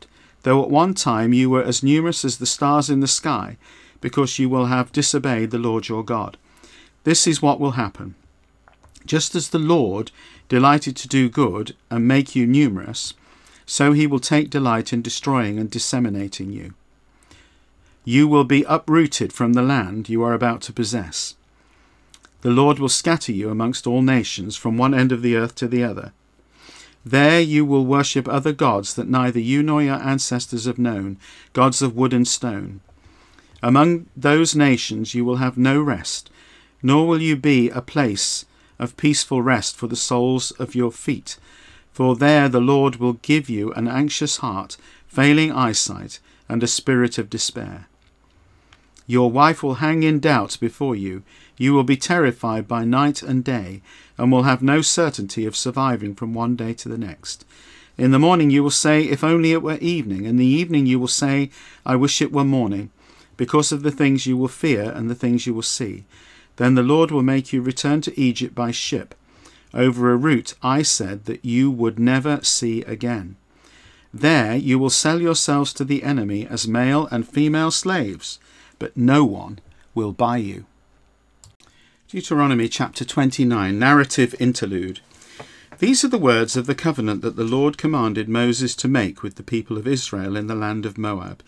though 0.47 0.63
at 0.63 0.69
one 0.69 0.93
time 0.93 1.33
you 1.33 1.49
were 1.49 1.61
as 1.61 1.83
numerous 1.83 2.23
as 2.23 2.37
the 2.37 2.45
stars 2.45 2.89
in 2.89 3.01
the 3.01 3.05
sky, 3.05 3.57
because 3.99 4.39
you 4.39 4.47
will 4.47 4.67
have 4.67 4.93
disobeyed 4.93 5.51
the 5.51 5.57
Lord 5.57 5.89
your 5.89 6.05
God. 6.05 6.37
This 7.03 7.27
is 7.27 7.41
what 7.41 7.59
will 7.59 7.71
happen. 7.71 8.15
Just 9.05 9.35
as 9.35 9.49
the 9.49 9.59
Lord 9.59 10.09
delighted 10.47 10.95
to 10.95 11.07
do 11.09 11.27
good 11.27 11.75
and 11.89 12.07
make 12.07 12.33
you 12.33 12.47
numerous, 12.47 13.13
so 13.65 13.91
he 13.91 14.07
will 14.07 14.21
take 14.21 14.49
delight 14.49 14.93
in 14.93 15.01
destroying 15.01 15.59
and 15.59 15.69
disseminating 15.69 16.53
you. 16.53 16.73
You 18.05 18.25
will 18.25 18.45
be 18.45 18.63
uprooted 18.69 19.33
from 19.33 19.51
the 19.51 19.61
land 19.61 20.07
you 20.07 20.23
are 20.23 20.33
about 20.33 20.61
to 20.61 20.71
possess. 20.71 21.35
The 22.39 22.51
Lord 22.51 22.79
will 22.79 22.87
scatter 22.87 23.33
you 23.33 23.49
amongst 23.49 23.85
all 23.85 24.01
nations 24.01 24.55
from 24.55 24.77
one 24.77 24.93
end 24.93 25.11
of 25.11 25.21
the 25.21 25.35
earth 25.35 25.55
to 25.55 25.67
the 25.67 25.83
other. 25.83 26.13
There 27.05 27.39
you 27.39 27.65
will 27.65 27.85
worship 27.85 28.27
other 28.27 28.53
gods 28.53 28.95
that 28.95 29.07
neither 29.07 29.39
you 29.39 29.63
nor 29.63 29.81
your 29.81 30.01
ancestors 30.01 30.65
have 30.65 30.77
known, 30.77 31.17
gods 31.53 31.81
of 31.81 31.95
wood 31.95 32.13
and 32.13 32.27
stone. 32.27 32.81
Among 33.63 34.07
those 34.15 34.55
nations 34.55 35.15
you 35.15 35.25
will 35.25 35.37
have 35.37 35.57
no 35.57 35.81
rest, 35.81 36.29
nor 36.83 37.07
will 37.07 37.21
you 37.21 37.35
be 37.35 37.69
a 37.69 37.81
place 37.81 38.45
of 38.77 38.97
peaceful 38.97 39.41
rest 39.41 39.75
for 39.75 39.87
the 39.87 39.95
soles 39.95 40.51
of 40.51 40.75
your 40.75 40.91
feet, 40.91 41.37
for 41.91 42.15
there 42.15 42.47
the 42.47 42.61
Lord 42.61 42.97
will 42.97 43.13
give 43.13 43.49
you 43.49 43.73
an 43.73 43.87
anxious 43.87 44.37
heart, 44.37 44.77
failing 45.07 45.51
eyesight, 45.51 46.19
and 46.47 46.61
a 46.61 46.67
spirit 46.67 47.17
of 47.17 47.29
despair. 47.29 47.87
Your 49.09 49.31
wife 49.31 49.63
will 49.63 49.75
hang 49.75 50.03
in 50.03 50.19
doubt 50.19 50.57
before 50.59 50.93
you. 50.93 51.23
You 51.57 51.73
will 51.73 51.85
be 51.85 51.95
terrified 51.95 52.67
by 52.67 52.83
night 52.83 53.23
and 53.23 53.41
day, 53.41 53.81
and 54.17 54.31
will 54.31 54.43
have 54.43 54.61
no 54.61 54.81
certainty 54.81 55.45
of 55.45 55.55
surviving 55.55 56.13
from 56.13 56.33
one 56.33 56.57
day 56.57 56.73
to 56.73 56.89
the 56.89 56.97
next. 56.97 57.45
In 57.97 58.11
the 58.11 58.19
morning 58.19 58.49
you 58.49 58.61
will 58.61 58.69
say, 58.69 59.03
If 59.03 59.23
only 59.23 59.53
it 59.53 59.63
were 59.63 59.77
evening. 59.77 60.25
In 60.25 60.35
the 60.35 60.45
evening 60.45 60.85
you 60.85 60.99
will 60.99 61.07
say, 61.07 61.49
I 61.85 61.95
wish 61.95 62.21
it 62.21 62.33
were 62.33 62.43
morning, 62.43 62.91
because 63.37 63.71
of 63.71 63.81
the 63.81 63.91
things 63.91 64.27
you 64.27 64.35
will 64.35 64.49
fear 64.49 64.91
and 64.91 65.09
the 65.09 65.15
things 65.15 65.47
you 65.47 65.53
will 65.53 65.61
see. 65.61 66.03
Then 66.57 66.75
the 66.75 66.83
Lord 66.83 67.09
will 67.09 67.23
make 67.23 67.53
you 67.53 67.61
return 67.61 68.01
to 68.01 68.19
Egypt 68.19 68.53
by 68.53 68.71
ship, 68.71 69.15
over 69.73 70.11
a 70.11 70.17
route 70.17 70.53
I 70.61 70.81
said 70.81 71.25
that 71.25 71.45
you 71.45 71.71
would 71.71 71.97
never 71.97 72.43
see 72.43 72.81
again. 72.81 73.37
There 74.13 74.55
you 74.55 74.77
will 74.77 74.89
sell 74.89 75.21
yourselves 75.21 75.71
to 75.73 75.85
the 75.85 76.03
enemy 76.03 76.45
as 76.45 76.67
male 76.67 77.07
and 77.09 77.25
female 77.25 77.71
slaves 77.71 78.37
but 78.79 78.95
no 78.95 79.25
one 79.25 79.59
will 79.93 80.11
buy 80.11 80.37
you. 80.37 80.65
Deuteronomy 82.07 82.69
chapter 82.69 83.03
29, 83.03 83.77
narrative 83.77 84.33
interlude. 84.39 85.01
These 85.79 86.03
are 86.03 86.07
the 86.07 86.17
words 86.17 86.55
of 86.55 86.65
the 86.65 86.73
covenant 86.73 87.21
that 87.21 87.35
the 87.35 87.43
Lord 87.43 87.77
commanded 87.77 88.29
Moses 88.29 88.75
to 88.77 88.87
make 88.87 89.21
with 89.21 89.35
the 89.35 89.43
people 89.43 89.77
of 89.77 89.87
Israel 89.87 90.35
in 90.35 90.47
the 90.47 90.55
land 90.55 90.85
of 90.85 90.97
Moab, 90.97 91.43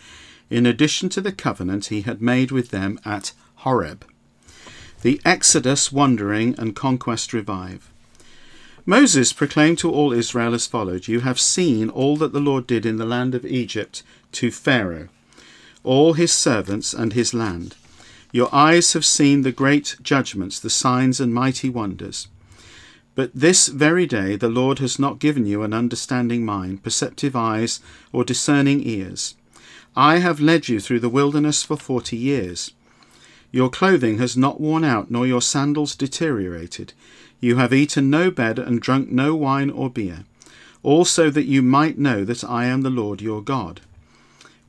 in 0.50 0.66
addition 0.66 1.10
to 1.10 1.22
the 1.22 1.32
covenant 1.32 1.86
he 1.86 2.02
had 2.02 2.22
made 2.22 2.52
with 2.52 2.70
them 2.70 3.00
at 3.06 3.32
Horeb. 3.58 4.06
The 5.02 5.22
Exodus, 5.24 5.92
wandering, 5.92 6.56
and 6.58 6.76
conquest 6.76 7.32
revive. 7.32 7.90
Moses 8.86 9.32
proclaimed 9.32 9.78
to 9.80 9.92
all 9.92 10.12
Israel 10.12 10.54
as 10.54 10.68
follows 10.68 11.08
You 11.08 11.22
have 11.22 11.40
seen 11.40 11.90
all 11.90 12.18
that 12.18 12.34
the 12.34 12.40
Lord 12.40 12.68
did 12.68 12.86
in 12.86 12.98
the 12.98 13.06
land 13.06 13.34
of 13.34 13.46
Egypt 13.46 14.04
to 14.34 14.52
Pharaoh 14.52 15.10
all 15.84 16.14
his 16.14 16.32
servants 16.32 16.94
and 16.94 17.14
his 17.14 17.34
land. 17.34 17.76
Your 18.32 18.54
eyes 18.54 18.94
have 18.94 19.06
seen 19.06 19.42
the 19.42 19.52
great 19.52 19.96
judgments, 20.02 20.60
the 20.60 20.70
signs 20.70 21.20
and 21.20 21.34
mighty 21.34 21.70
wonders. 21.70 22.28
But 23.16 23.32
this 23.34 23.68
very 23.68 24.06
day 24.06 24.36
the 24.36 24.50
Lord 24.50 24.80
has 24.80 25.00
not 25.00 25.20
given 25.20 25.46
you 25.46 25.64
an 25.64 25.74
understanding 25.74 26.46
mind, 26.46 26.84
perceptive 26.84 27.36
eyes, 27.36 27.80
or 28.14 28.24
discerning 28.24 28.86
ears. 28.86 29.36
I 29.96 30.20
have 30.20 30.40
led 30.40 30.70
you 30.70 30.80
through 30.80 31.00
the 31.00 31.10
wilderness 31.10 31.64
for 31.64 31.76
forty 31.76 32.18
years. 32.18 32.72
Your 33.52 33.70
clothing 33.70 34.20
has 34.20 34.38
not 34.38 34.62
worn 34.62 34.84
out, 34.84 35.10
nor 35.10 35.26
your 35.26 35.42
sandals 35.42 35.96
deteriorated. 35.96 36.94
You 37.42 37.56
have 37.56 37.74
eaten 37.74 38.10
no 38.10 38.30
bread 38.30 38.60
and 38.60 38.80
drunk 38.80 39.10
no 39.10 39.34
wine 39.36 39.70
or 39.70 39.90
beer, 39.90 40.26
also 40.84 41.30
that 41.32 41.46
you 41.46 41.62
might 41.62 41.98
know 41.98 42.24
that 42.26 42.44
I 42.44 42.66
am 42.66 42.84
the 42.84 42.90
Lord 42.90 43.22
your 43.22 43.42
God. 43.42 43.82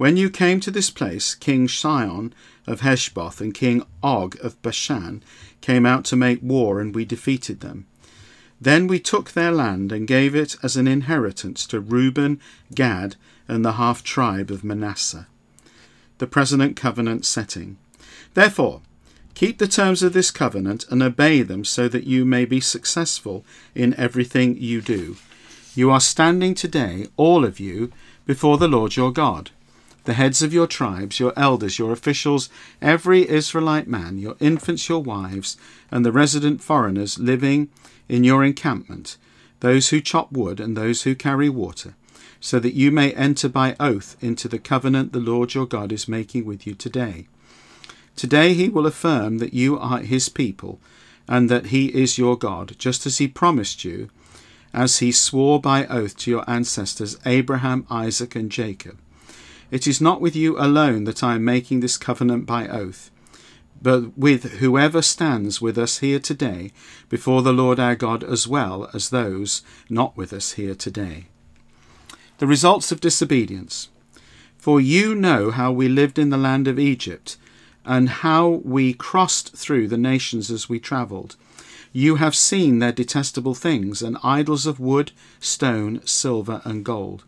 When 0.00 0.16
you 0.16 0.30
came 0.30 0.60
to 0.60 0.70
this 0.70 0.88
place, 0.88 1.34
King 1.34 1.68
Sihon 1.68 2.32
of 2.66 2.80
Heshbon 2.80 3.34
and 3.38 3.52
King 3.52 3.84
Og 4.02 4.34
of 4.42 4.56
Bashan 4.62 5.22
came 5.60 5.84
out 5.84 6.06
to 6.06 6.16
make 6.16 6.40
war, 6.40 6.80
and 6.80 6.94
we 6.94 7.04
defeated 7.04 7.60
them. 7.60 7.84
Then 8.58 8.86
we 8.86 8.98
took 8.98 9.32
their 9.32 9.52
land 9.52 9.92
and 9.92 10.08
gave 10.08 10.34
it 10.34 10.56
as 10.62 10.74
an 10.74 10.88
inheritance 10.88 11.66
to 11.66 11.80
Reuben, 11.80 12.40
Gad, 12.74 13.16
and 13.46 13.62
the 13.62 13.72
half 13.72 14.02
tribe 14.02 14.50
of 14.50 14.64
Manasseh. 14.64 15.26
The 16.16 16.26
Present 16.26 16.76
Covenant 16.76 17.26
setting. 17.26 17.76
Therefore, 18.32 18.80
Keep 19.34 19.58
the 19.58 19.68
terms 19.68 20.02
of 20.02 20.14
this 20.14 20.30
covenant 20.30 20.86
and 20.88 21.02
obey 21.02 21.42
them 21.42 21.62
so 21.62 21.88
that 21.88 22.04
you 22.04 22.24
may 22.24 22.46
be 22.46 22.58
successful 22.58 23.44
in 23.74 23.92
everything 23.98 24.56
you 24.56 24.80
do. 24.80 25.18
You 25.74 25.90
are 25.90 26.00
standing 26.00 26.54
today, 26.54 27.08
all 27.18 27.44
of 27.44 27.60
you, 27.60 27.92
before 28.24 28.56
the 28.56 28.66
Lord 28.66 28.96
your 28.96 29.12
God. 29.12 29.50
The 30.10 30.14
heads 30.14 30.42
of 30.42 30.52
your 30.52 30.66
tribes, 30.66 31.20
your 31.20 31.32
elders, 31.36 31.78
your 31.78 31.92
officials, 31.92 32.50
every 32.82 33.28
Israelite 33.28 33.86
man, 33.86 34.18
your 34.18 34.34
infants, 34.40 34.88
your 34.88 35.00
wives, 35.00 35.56
and 35.88 36.04
the 36.04 36.10
resident 36.10 36.60
foreigners 36.60 37.20
living 37.20 37.68
in 38.08 38.24
your 38.24 38.42
encampment, 38.42 39.16
those 39.60 39.90
who 39.90 40.00
chop 40.00 40.32
wood 40.32 40.58
and 40.58 40.76
those 40.76 41.02
who 41.02 41.14
carry 41.14 41.48
water, 41.48 41.94
so 42.40 42.58
that 42.58 42.74
you 42.74 42.90
may 42.90 43.12
enter 43.12 43.48
by 43.48 43.76
oath 43.78 44.16
into 44.20 44.48
the 44.48 44.58
covenant 44.58 45.12
the 45.12 45.20
Lord 45.20 45.54
your 45.54 45.64
God 45.64 45.92
is 45.92 46.08
making 46.08 46.44
with 46.44 46.66
you 46.66 46.74
today. 46.74 47.28
Today 48.16 48.52
he 48.52 48.68
will 48.68 48.88
affirm 48.88 49.38
that 49.38 49.54
you 49.54 49.78
are 49.78 50.00
his 50.00 50.28
people, 50.28 50.80
and 51.28 51.48
that 51.48 51.66
he 51.66 51.86
is 51.94 52.18
your 52.18 52.36
God, 52.36 52.74
just 52.80 53.06
as 53.06 53.18
he 53.18 53.28
promised 53.28 53.84
you, 53.84 54.10
as 54.74 54.98
he 54.98 55.12
swore 55.12 55.60
by 55.60 55.86
oath 55.86 56.16
to 56.16 56.32
your 56.32 56.50
ancestors 56.50 57.16
Abraham, 57.24 57.86
Isaac, 57.88 58.34
and 58.34 58.50
Jacob. 58.50 58.98
It 59.70 59.86
is 59.86 60.00
not 60.00 60.20
with 60.20 60.34
you 60.34 60.58
alone 60.58 61.04
that 61.04 61.22
I 61.22 61.36
am 61.36 61.44
making 61.44 61.80
this 61.80 61.96
covenant 61.96 62.44
by 62.44 62.66
oath, 62.66 63.10
but 63.80 64.18
with 64.18 64.54
whoever 64.58 65.00
stands 65.00 65.60
with 65.60 65.78
us 65.78 65.98
here 65.98 66.18
today 66.18 66.72
before 67.08 67.42
the 67.42 67.52
Lord 67.52 67.78
our 67.78 67.94
God, 67.94 68.24
as 68.24 68.48
well 68.48 68.90
as 68.92 69.10
those 69.10 69.62
not 69.88 70.16
with 70.16 70.32
us 70.32 70.52
here 70.52 70.74
today. 70.74 71.26
The 72.38 72.46
results 72.46 72.90
of 72.90 73.00
disobedience. 73.00 73.88
For 74.58 74.80
you 74.80 75.14
know 75.14 75.50
how 75.50 75.72
we 75.72 75.88
lived 75.88 76.18
in 76.18 76.30
the 76.30 76.36
land 76.36 76.68
of 76.68 76.78
Egypt, 76.78 77.36
and 77.84 78.08
how 78.08 78.60
we 78.64 78.92
crossed 78.92 79.56
through 79.56 79.88
the 79.88 79.96
nations 79.96 80.50
as 80.50 80.68
we 80.68 80.78
travelled. 80.78 81.36
You 81.92 82.16
have 82.16 82.34
seen 82.34 82.78
their 82.78 82.92
detestable 82.92 83.54
things, 83.54 84.02
and 84.02 84.18
idols 84.22 84.66
of 84.66 84.80
wood, 84.80 85.12
stone, 85.38 86.00
silver, 86.04 86.60
and 86.64 86.84
gold. 86.84 87.24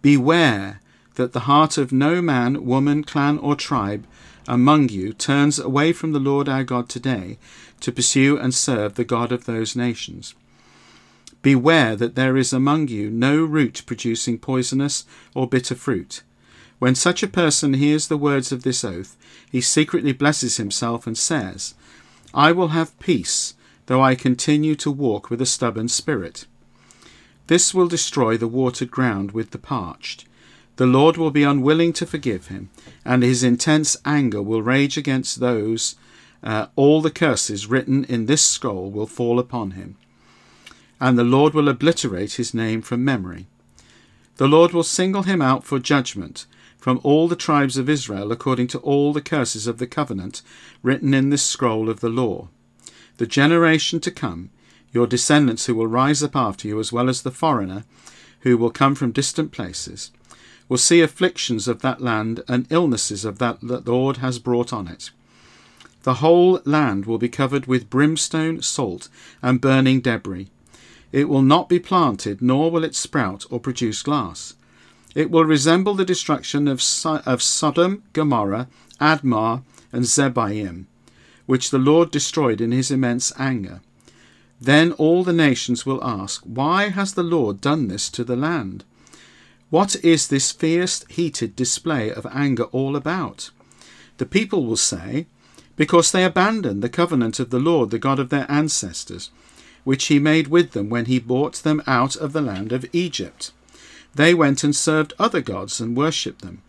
Beware 0.00 0.80
that 1.14 1.32
the 1.32 1.40
heart 1.40 1.78
of 1.78 1.92
no 1.92 2.20
man, 2.20 2.64
woman, 2.64 3.04
clan, 3.04 3.38
or 3.38 3.54
tribe 3.54 4.06
among 4.46 4.88
you 4.88 5.12
turns 5.12 5.58
away 5.58 5.92
from 5.92 6.12
the 6.12 6.18
Lord 6.18 6.48
our 6.48 6.64
God 6.64 6.88
today 6.88 7.38
to 7.80 7.92
pursue 7.92 8.38
and 8.38 8.54
serve 8.54 8.94
the 8.94 9.04
God 9.04 9.32
of 9.32 9.44
those 9.44 9.76
nations. 9.76 10.34
Beware 11.42 11.96
that 11.96 12.14
there 12.14 12.36
is 12.36 12.52
among 12.52 12.88
you 12.88 13.10
no 13.10 13.44
root 13.44 13.82
producing 13.86 14.38
poisonous 14.38 15.04
or 15.34 15.48
bitter 15.48 15.74
fruit. 15.74 16.22
When 16.78 16.94
such 16.94 17.22
a 17.22 17.28
person 17.28 17.74
hears 17.74 18.08
the 18.08 18.16
words 18.16 18.52
of 18.52 18.62
this 18.62 18.84
oath, 18.84 19.16
he 19.50 19.60
secretly 19.60 20.12
blesses 20.12 20.56
himself 20.56 21.06
and 21.06 21.16
says, 21.16 21.74
I 22.32 22.52
will 22.52 22.68
have 22.68 22.98
peace, 22.98 23.54
though 23.86 24.02
I 24.02 24.14
continue 24.14 24.74
to 24.76 24.90
walk 24.90 25.30
with 25.30 25.40
a 25.40 25.46
stubborn 25.46 25.88
spirit. 25.88 26.46
This 27.46 27.74
will 27.74 27.88
destroy 27.88 28.36
the 28.36 28.48
watered 28.48 28.90
ground 28.90 29.32
with 29.32 29.50
the 29.50 29.58
parched. 29.58 30.24
The 30.76 30.86
Lord 30.86 31.16
will 31.16 31.30
be 31.30 31.44
unwilling 31.44 31.92
to 31.94 32.06
forgive 32.06 32.48
him, 32.48 32.70
and 33.04 33.22
his 33.22 33.44
intense 33.44 33.96
anger 34.04 34.42
will 34.42 34.62
rage 34.62 34.96
against 34.96 35.38
those. 35.38 35.94
Uh, 36.42 36.66
all 36.74 37.00
the 37.00 37.10
curses 37.10 37.68
written 37.68 38.04
in 38.04 38.26
this 38.26 38.42
scroll 38.42 38.90
will 38.90 39.06
fall 39.06 39.38
upon 39.38 39.72
him, 39.72 39.96
and 41.00 41.16
the 41.16 41.24
Lord 41.24 41.54
will 41.54 41.68
obliterate 41.68 42.34
his 42.34 42.52
name 42.52 42.82
from 42.82 43.04
memory. 43.04 43.46
The 44.36 44.48
Lord 44.48 44.72
will 44.72 44.82
single 44.82 45.22
him 45.22 45.40
out 45.40 45.64
for 45.64 45.78
judgment 45.78 46.46
from 46.76 47.00
all 47.02 47.28
the 47.28 47.36
tribes 47.36 47.78
of 47.78 47.88
Israel 47.88 48.30
according 48.32 48.66
to 48.66 48.78
all 48.80 49.12
the 49.12 49.22
curses 49.22 49.66
of 49.66 49.78
the 49.78 49.86
covenant 49.86 50.42
written 50.82 51.14
in 51.14 51.30
this 51.30 51.42
scroll 51.42 51.88
of 51.88 52.00
the 52.00 52.10
law. 52.10 52.48
The 53.16 53.26
generation 53.26 54.00
to 54.00 54.10
come, 54.10 54.50
your 54.92 55.06
descendants 55.06 55.66
who 55.66 55.74
will 55.74 55.86
rise 55.86 56.22
up 56.22 56.36
after 56.36 56.68
you, 56.68 56.78
as 56.80 56.92
well 56.92 57.08
as 57.08 57.22
the 57.22 57.30
foreigner 57.30 57.84
who 58.40 58.58
will 58.58 58.70
come 58.70 58.94
from 58.94 59.12
distant 59.12 59.50
places, 59.50 60.10
will 60.68 60.78
see 60.78 61.00
afflictions 61.00 61.68
of 61.68 61.82
that 61.82 62.00
land 62.00 62.42
and 62.48 62.66
illnesses 62.70 63.24
of 63.24 63.38
that 63.38 63.60
that 63.60 63.84
the 63.84 63.92
Lord 63.92 64.18
has 64.18 64.38
brought 64.38 64.72
on 64.72 64.88
it. 64.88 65.10
The 66.04 66.14
whole 66.14 66.60
land 66.64 67.06
will 67.06 67.18
be 67.18 67.28
covered 67.28 67.66
with 67.66 67.90
brimstone, 67.90 68.60
salt, 68.62 69.08
and 69.42 69.60
burning 69.60 70.00
debris. 70.00 70.50
It 71.12 71.28
will 71.28 71.42
not 71.42 71.68
be 71.68 71.78
planted, 71.78 72.42
nor 72.42 72.70
will 72.70 72.84
it 72.84 72.94
sprout 72.94 73.46
or 73.50 73.60
produce 73.60 74.02
glass. 74.02 74.54
It 75.14 75.30
will 75.30 75.44
resemble 75.44 75.94
the 75.94 76.04
destruction 76.04 76.66
of, 76.66 76.82
so- 76.82 77.22
of 77.24 77.42
Sodom, 77.42 78.02
Gomorrah, 78.12 78.68
Admah, 79.00 79.62
and 79.92 80.04
Zeboim, 80.04 80.86
which 81.46 81.70
the 81.70 81.78
Lord 81.78 82.10
destroyed 82.10 82.60
in 82.60 82.72
his 82.72 82.90
immense 82.90 83.32
anger. 83.38 83.80
Then 84.60 84.92
all 84.92 85.24
the 85.24 85.32
nations 85.32 85.86
will 85.86 86.02
ask, 86.02 86.42
Why 86.44 86.88
has 86.88 87.14
the 87.14 87.22
Lord 87.22 87.60
done 87.60 87.88
this 87.88 88.08
to 88.10 88.24
the 88.24 88.36
land? 88.36 88.84
What 89.74 89.96
is 90.04 90.28
this 90.28 90.52
fierce, 90.52 91.04
heated 91.08 91.56
display 91.56 92.12
of 92.12 92.28
anger 92.30 92.62
all 92.70 92.94
about? 92.94 93.50
The 94.18 94.24
people 94.24 94.64
will 94.64 94.76
say, 94.76 95.26
Because 95.74 96.12
they 96.12 96.22
abandoned 96.22 96.80
the 96.80 96.88
covenant 96.88 97.40
of 97.40 97.50
the 97.50 97.58
Lord, 97.58 97.90
the 97.90 97.98
God 97.98 98.20
of 98.20 98.28
their 98.28 98.48
ancestors, 98.48 99.30
which 99.82 100.06
he 100.06 100.20
made 100.20 100.46
with 100.46 100.74
them 100.74 100.90
when 100.90 101.06
he 101.06 101.18
brought 101.18 101.54
them 101.54 101.82
out 101.88 102.14
of 102.14 102.32
the 102.32 102.40
land 102.40 102.70
of 102.70 102.86
Egypt. 102.92 103.50
They 104.14 104.32
went 104.32 104.62
and 104.62 104.76
served 104.76 105.12
other 105.18 105.40
gods 105.40 105.80
and 105.80 105.96
worshipped 105.96 106.42
them, 106.42 106.62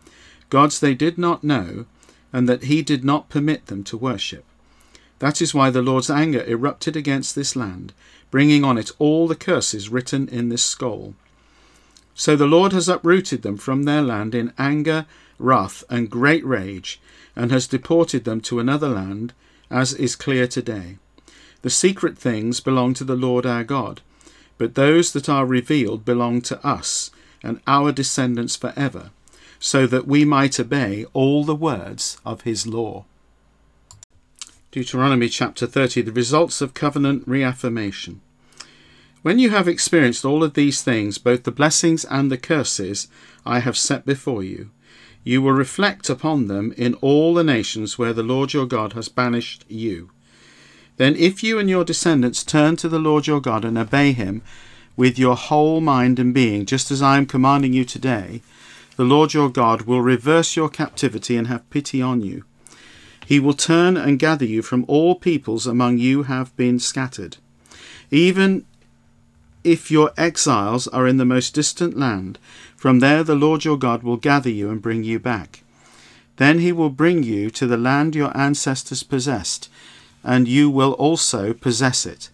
gods 0.49 0.79
they 0.79 0.95
did 0.95 1.19
not 1.19 1.43
know, 1.43 1.85
and 2.33 2.49
that 2.49 2.63
he 2.63 2.81
did 2.81 3.05
not 3.05 3.29
permit 3.29 3.67
them 3.67 3.83
to 3.83 3.97
worship. 3.97 4.45
That 5.19 5.43
is 5.43 5.53
why 5.53 5.69
the 5.69 5.83
Lord's 5.83 6.09
anger 6.09 6.43
erupted 6.47 6.95
against 6.95 7.35
this 7.35 7.55
land, 7.55 7.93
bringing 8.31 8.63
on 8.63 8.79
it 8.79 8.89
all 8.97 9.27
the 9.27 9.35
curses 9.35 9.89
written 9.89 10.27
in 10.27 10.49
this 10.49 10.63
scroll. 10.63 11.13
So 12.15 12.38
the 12.38 12.47
Lord 12.47 12.71
has 12.71 12.88
uprooted 12.88 13.41
them 13.41 13.58
from 13.58 13.84
their 13.84 14.01
land 14.01 14.34
in 14.34 14.54
anger, 14.58 15.06
wrath, 15.38 15.84
and 15.89 16.10
great 16.10 16.45
rage, 16.45 16.99
and 17.36 17.51
has 17.51 17.67
deported 17.67 18.23
them 18.23 18.39
to 18.41 18.60
another 18.60 18.88
land, 18.88 19.34
as 19.69 19.93
is 19.93 20.15
clear 20.15 20.47
today. 20.47 20.97
The 21.62 21.69
secret 21.69 22.17
things 22.17 22.62
belong 22.62 22.93
to 22.95 23.04
the 23.04 23.17
Lord 23.17 23.45
our 23.45 23.65
God, 23.65 24.01
but 24.58 24.75
those 24.75 25.12
that 25.12 25.28
are 25.28 25.45
revealed 25.45 26.06
belong 26.06 26.41
to 26.43 26.65
us 26.65 27.12
and 27.43 27.60
our 27.67 27.91
descendants 27.91 28.56
forever, 28.56 29.12
so 29.60 29.86
that 29.86 30.08
we 30.08 30.23
might 30.23 30.60
obey 30.60 31.06
all 31.12 31.43
the 31.43 31.54
words 31.54 32.17
of 32.25 32.41
his 32.41 32.65
law. 32.65 33.04
Deuteronomy 34.71 35.28
chapter 35.28 35.67
30 35.67 36.01
The 36.01 36.12
results 36.12 36.62
of 36.62 36.73
covenant 36.73 37.28
reaffirmation. 37.28 38.21
When 39.25 39.39
you 39.39 39.49
have 39.49 39.67
experienced 39.67 40.23
all 40.23 40.43
of 40.43 40.53
these 40.53 40.83
things, 40.83 41.17
both 41.17 41.45
the 41.45 41.51
blessings 41.51 42.05
and 42.05 42.31
the 42.31 42.38
curses 42.38 43.07
I 43.43 43.57
have 43.57 43.75
set 43.75 44.05
before 44.05 44.43
you, 44.43 44.69
you 45.23 45.41
will 45.41 45.53
reflect 45.53 46.11
upon 46.11 46.45
them 46.45 46.75
in 46.77 46.93
all 47.01 47.33
the 47.33 47.43
nations 47.43 47.97
where 47.97 48.13
the 48.13 48.21
Lord 48.21 48.53
your 48.53 48.67
God 48.67 48.93
has 48.93 49.09
banished 49.09 49.65
you. 49.67 50.11
Then, 50.97 51.15
if 51.15 51.41
you 51.41 51.57
and 51.57 51.67
your 51.67 51.83
descendants 51.83 52.43
turn 52.43 52.75
to 52.75 52.88
the 52.88 52.99
Lord 52.99 53.25
your 53.25 53.41
God 53.41 53.65
and 53.65 53.79
obey 53.79 54.11
him 54.11 54.43
with 54.95 55.17
your 55.17 55.35
whole 55.35 55.81
mind 55.81 56.19
and 56.19 56.31
being, 56.31 56.67
just 56.67 56.91
as 56.91 57.01
I 57.01 57.17
am 57.17 57.25
commanding 57.25 57.73
you 57.73 57.83
today, 57.83 58.43
the 58.95 59.05
Lord 59.05 59.33
your 59.33 59.49
God 59.49 59.88
will 59.88 60.01
reverse 60.01 60.55
your 60.55 60.69
captivity 60.69 61.35
and 61.35 61.47
have 61.47 61.67
pity 61.71 61.99
on 61.99 62.21
you. 62.21 62.43
He 63.25 63.39
will 63.39 63.55
turn 63.55 63.97
and 63.97 64.19
gather 64.19 64.45
you 64.45 64.61
from 64.61 64.85
all 64.88 65.15
peoples 65.15 65.65
among 65.65 65.97
you 65.97 66.23
have 66.23 66.55
been 66.55 66.77
scattered. 66.77 67.38
Even 68.11 68.65
if 69.65 69.89
your 69.89 70.12
exiles 70.15 70.88
are 70.89 71.08
in 71.08 71.17
the 71.17 71.25
most 71.25 71.56
distant 71.56 71.97
land, 71.97 72.38
from 72.78 72.99
there 72.99 73.23
the 73.23 73.36
Lord 73.36 73.65
your 73.65 73.78
God 73.78 74.04
will 74.04 74.17
gather 74.17 74.49
you 74.49 74.69
and 74.69 74.82
bring 74.82 75.04
you 75.04 75.19
back. 75.19 75.63
Then 76.38 76.60
he 76.60 76.71
will 76.71 76.89
bring 76.89 77.23
you 77.23 77.49
to 77.49 77.65
the 77.65 77.78
land 77.78 78.13
your 78.13 78.36
ancestors 78.38 79.01
possessed, 79.04 79.69
and 80.23 80.47
you 80.47 80.69
will 80.69 80.93
also 80.93 81.54
possess 81.54 82.06
it. 82.06 82.30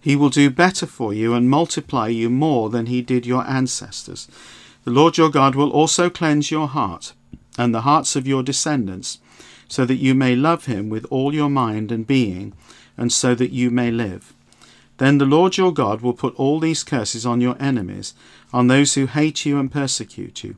He 0.00 0.16
will 0.16 0.30
do 0.30 0.48
better 0.48 0.86
for 0.86 1.12
you 1.12 1.34
and 1.34 1.50
multiply 1.50 2.08
you 2.08 2.30
more 2.30 2.70
than 2.70 2.86
he 2.86 3.02
did 3.02 3.26
your 3.26 3.46
ancestors. 3.46 4.26
The 4.84 4.90
Lord 4.90 5.18
your 5.18 5.28
God 5.28 5.54
will 5.54 5.70
also 5.70 6.08
cleanse 6.08 6.50
your 6.50 6.68
heart 6.68 7.12
and 7.58 7.74
the 7.74 7.82
hearts 7.82 8.16
of 8.16 8.26
your 8.26 8.42
descendants, 8.42 9.18
so 9.68 9.84
that 9.84 9.96
you 9.96 10.14
may 10.14 10.34
love 10.34 10.64
him 10.64 10.88
with 10.88 11.04
all 11.10 11.34
your 11.34 11.50
mind 11.50 11.92
and 11.92 12.06
being, 12.06 12.54
and 12.96 13.12
so 13.12 13.34
that 13.34 13.50
you 13.50 13.70
may 13.70 13.90
live. 13.90 14.32
Then 15.00 15.16
the 15.16 15.24
Lord 15.24 15.56
your 15.56 15.72
God 15.72 16.02
will 16.02 16.12
put 16.12 16.34
all 16.34 16.60
these 16.60 16.84
curses 16.84 17.24
on 17.24 17.40
your 17.40 17.56
enemies, 17.58 18.12
on 18.52 18.66
those 18.66 18.92
who 18.94 19.06
hate 19.06 19.46
you 19.46 19.58
and 19.58 19.72
persecute 19.72 20.44
you. 20.44 20.56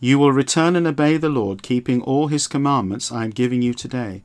You 0.00 0.18
will 0.18 0.32
return 0.32 0.74
and 0.74 0.84
obey 0.84 1.16
the 1.16 1.28
Lord, 1.28 1.62
keeping 1.62 2.02
all 2.02 2.26
his 2.26 2.48
commandments 2.48 3.12
I 3.12 3.22
am 3.22 3.30
giving 3.30 3.62
you 3.62 3.72
today. 3.72 4.24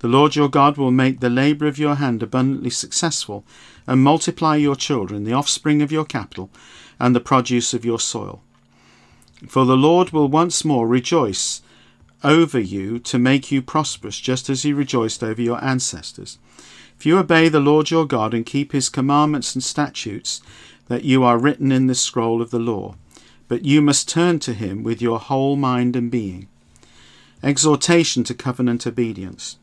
The 0.00 0.08
Lord 0.08 0.34
your 0.34 0.48
God 0.48 0.78
will 0.78 0.90
make 0.90 1.20
the 1.20 1.30
labour 1.30 1.68
of 1.68 1.78
your 1.78 1.94
hand 1.94 2.24
abundantly 2.24 2.70
successful, 2.70 3.44
and 3.86 4.02
multiply 4.02 4.56
your 4.56 4.74
children, 4.74 5.22
the 5.22 5.32
offspring 5.32 5.80
of 5.80 5.92
your 5.92 6.04
capital, 6.04 6.50
and 6.98 7.14
the 7.14 7.20
produce 7.20 7.72
of 7.72 7.84
your 7.84 8.00
soil. 8.00 8.42
For 9.46 9.64
the 9.64 9.76
Lord 9.76 10.10
will 10.10 10.26
once 10.26 10.64
more 10.64 10.88
rejoice 10.88 11.62
over 12.24 12.58
you 12.58 12.98
to 12.98 13.18
make 13.20 13.52
you 13.52 13.62
prosperous, 13.62 14.18
just 14.18 14.50
as 14.50 14.64
he 14.64 14.72
rejoiced 14.72 15.22
over 15.22 15.40
your 15.40 15.62
ancestors. 15.62 16.38
If 17.02 17.06
you 17.06 17.18
obey 17.18 17.48
the 17.48 17.58
Lord 17.58 17.90
your 17.90 18.06
God 18.06 18.32
and 18.32 18.46
keep 18.46 18.70
his 18.70 18.88
commandments 18.88 19.56
and 19.56 19.64
statutes 19.64 20.40
that 20.86 21.02
you 21.02 21.24
are 21.24 21.36
written 21.36 21.72
in 21.72 21.88
the 21.88 21.96
scroll 21.96 22.40
of 22.40 22.52
the 22.52 22.60
law, 22.60 22.94
but 23.48 23.64
you 23.64 23.82
must 23.82 24.08
turn 24.08 24.38
to 24.38 24.54
him 24.54 24.84
with 24.84 25.02
your 25.02 25.18
whole 25.18 25.56
mind 25.56 25.96
and 25.96 26.12
being. 26.12 26.46
Exhortation 27.42 28.22
to 28.22 28.34
covenant 28.34 28.86
obedience. 28.86 29.56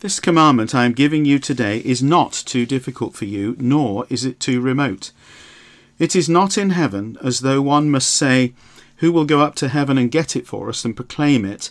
This 0.00 0.18
commandment 0.18 0.74
I 0.74 0.84
am 0.84 0.92
giving 0.92 1.24
you 1.24 1.38
today 1.38 1.78
is 1.84 2.02
not 2.02 2.32
too 2.32 2.66
difficult 2.66 3.14
for 3.14 3.26
you, 3.26 3.54
nor 3.60 4.04
is 4.08 4.24
it 4.24 4.40
too 4.40 4.60
remote. 4.60 5.12
It 6.00 6.16
is 6.16 6.28
not 6.28 6.58
in 6.58 6.70
heaven, 6.70 7.16
as 7.22 7.42
though 7.42 7.62
one 7.62 7.92
must 7.92 8.10
say, 8.10 8.54
Who 8.96 9.12
will 9.12 9.24
go 9.24 9.40
up 9.40 9.54
to 9.54 9.68
heaven 9.68 9.98
and 9.98 10.10
get 10.10 10.34
it 10.34 10.48
for 10.48 10.68
us 10.68 10.84
and 10.84 10.96
proclaim 10.96 11.44
it 11.44 11.70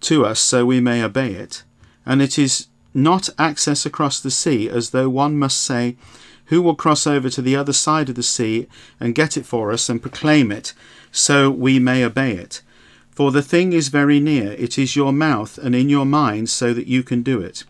to 0.00 0.26
us 0.26 0.38
so 0.38 0.66
we 0.66 0.80
may 0.80 1.02
obey 1.02 1.32
it? 1.32 1.62
And 2.04 2.20
it 2.20 2.38
is 2.38 2.66
not 2.94 3.28
access 3.38 3.84
across 3.84 4.20
the 4.20 4.30
sea, 4.30 4.68
as 4.68 4.90
though 4.90 5.08
one 5.08 5.36
must 5.36 5.60
say, 5.62 5.96
Who 6.46 6.62
will 6.62 6.76
cross 6.76 7.06
over 7.06 7.28
to 7.28 7.42
the 7.42 7.56
other 7.56 7.72
side 7.72 8.08
of 8.08 8.14
the 8.14 8.22
sea 8.22 8.68
and 9.00 9.14
get 9.14 9.36
it 9.36 9.44
for 9.44 9.72
us 9.72 9.88
and 9.88 10.00
proclaim 10.00 10.52
it 10.52 10.72
so 11.10 11.50
we 11.50 11.78
may 11.78 12.04
obey 12.04 12.32
it? 12.32 12.62
For 13.10 13.30
the 13.30 13.42
thing 13.42 13.72
is 13.72 13.88
very 13.88 14.18
near, 14.20 14.52
it 14.52 14.78
is 14.78 14.96
your 14.96 15.12
mouth 15.12 15.58
and 15.58 15.74
in 15.74 15.88
your 15.88 16.06
mind, 16.06 16.50
so 16.50 16.72
that 16.74 16.86
you 16.86 17.02
can 17.02 17.22
do 17.22 17.40
it. 17.40 17.64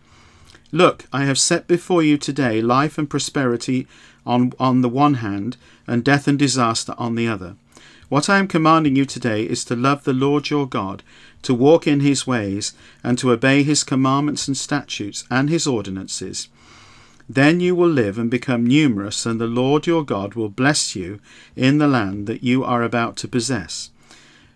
Look, 0.71 1.05
I 1.13 1.25
have 1.25 1.37
set 1.37 1.67
before 1.67 2.03
you 2.03 2.17
today 2.17 2.61
life 2.61 2.97
and 2.97 3.09
prosperity 3.09 3.87
on, 4.25 4.53
on 4.59 4.81
the 4.81 4.89
one 4.89 5.15
hand, 5.15 5.57
and 5.87 6.03
death 6.03 6.27
and 6.27 6.37
disaster 6.37 6.95
on 6.97 7.15
the 7.15 7.27
other. 7.27 7.55
What 8.07 8.29
I 8.29 8.37
am 8.37 8.47
commanding 8.47 8.95
you 8.95 9.05
today 9.05 9.43
is 9.45 9.65
to 9.65 9.75
love 9.75 10.03
the 10.03 10.13
Lord 10.13 10.51
your 10.51 10.67
God, 10.67 11.01
to 11.41 11.55
walk 11.55 11.87
in 11.87 12.01
his 12.01 12.27
ways, 12.27 12.73
and 13.03 13.17
to 13.17 13.31
obey 13.31 13.63
his 13.63 13.83
commandments 13.83 14.47
and 14.47 14.55
statutes 14.55 15.23
and 15.31 15.49
his 15.49 15.65
ordinances. 15.65 16.47
Then 17.27 17.59
you 17.59 17.73
will 17.73 17.89
live 17.89 18.19
and 18.19 18.29
become 18.29 18.67
numerous, 18.67 19.25
and 19.25 19.41
the 19.41 19.47
Lord 19.47 19.87
your 19.87 20.05
God 20.05 20.35
will 20.35 20.49
bless 20.49 20.95
you 20.95 21.19
in 21.55 21.79
the 21.79 21.87
land 21.87 22.27
that 22.27 22.43
you 22.43 22.63
are 22.63 22.83
about 22.83 23.15
to 23.17 23.27
possess. 23.27 23.89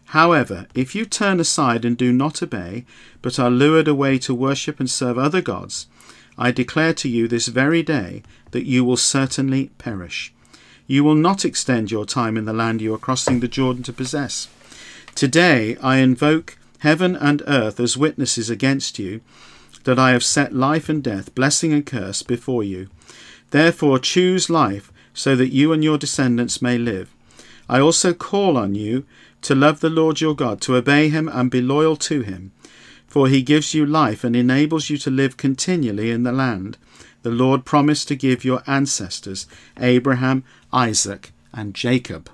However, 0.06 0.68
if 0.76 0.94
you 0.94 1.06
turn 1.06 1.40
aside 1.40 1.86
and 1.86 1.98
do 1.98 2.14
not 2.14 2.44
obey, 2.44 2.86
but 3.24 3.40
are 3.40 3.50
lured 3.50 3.88
away 3.88 4.20
to 4.20 4.34
worship 4.34 4.80
and 4.80 4.90
serve 4.90 5.18
other 5.18 5.42
gods, 5.42 5.88
I 6.38 6.52
declare 6.52 6.94
to 6.94 7.10
you 7.10 7.28
this 7.28 7.48
very 7.48 7.82
day 7.82 8.22
that 8.52 8.66
you 8.66 8.86
will 8.86 8.98
certainly 8.98 9.72
perish. 9.80 10.32
You 10.89 11.04
will 11.04 11.13
not 11.13 11.45
extend 11.45 11.91
your 11.91 12.04
time 12.04 12.36
in 12.36 12.45
the 12.45 12.52
land 12.52 12.82
you 12.82 12.95
are 12.95 12.97
crossing 12.97 13.41
the 13.41 13.47
Jordan 13.47 13.84
to 13.84 13.93
possess. 13.93 14.47
Today 15.13 15.78
I 15.84 15.97
invoke 15.97 16.58
heaven 16.80 17.15
and 17.15 17.43
earth 17.45 17.80
as 17.80 17.95
witnesses 17.95 18.49
against 18.49 18.97
you 18.97 19.21
that 19.84 19.99
I 19.99 20.13
have 20.13 20.23
set 20.23 20.56
life 20.56 20.89
and 20.89 21.04
death, 21.04 21.36
blessing 21.36 21.73
and 21.73 21.86
curse 21.86 22.23
before 22.23 22.63
you. 22.63 22.89
Therefore 23.52 23.99
choose 23.99 24.49
life 24.49 24.91
so 25.13 25.36
that 25.36 25.54
you 25.54 25.71
and 25.71 25.84
your 25.84 25.99
descendants 25.99 26.60
may 26.60 26.80
live. 26.80 27.13
I 27.69 27.80
also 27.80 28.12
call 28.12 28.58
on 28.58 28.73
you 28.73 29.06
to 29.43 29.54
love 29.54 29.82
the 29.82 29.91
Lord 29.91 30.21
your 30.21 30.36
God, 30.36 30.60
to 30.62 30.75
obey 30.75 31.10
him 31.10 31.30
and 31.32 31.52
be 31.52 31.62
loyal 31.62 31.97
to 31.97 32.21
him. 32.21 32.52
For 33.06 33.28
he 33.28 33.43
gives 33.43 33.75
you 33.75 33.86
life 33.86 34.23
and 34.23 34.36
enables 34.36 34.89
you 34.89 34.97
to 34.97 35.12
live 35.12 35.38
continually 35.38 36.10
in 36.10 36.23
the 36.23 36.32
land 36.32 36.80
the 37.21 37.30
Lord 37.32 37.65
promised 37.65 38.08
to 38.08 38.15
give 38.15 38.45
your 38.45 38.63
ancestors, 38.65 39.45
Abraham, 39.78 40.43
Isaac, 40.73 41.32
and 41.53 41.73
Jacob. 41.73 42.29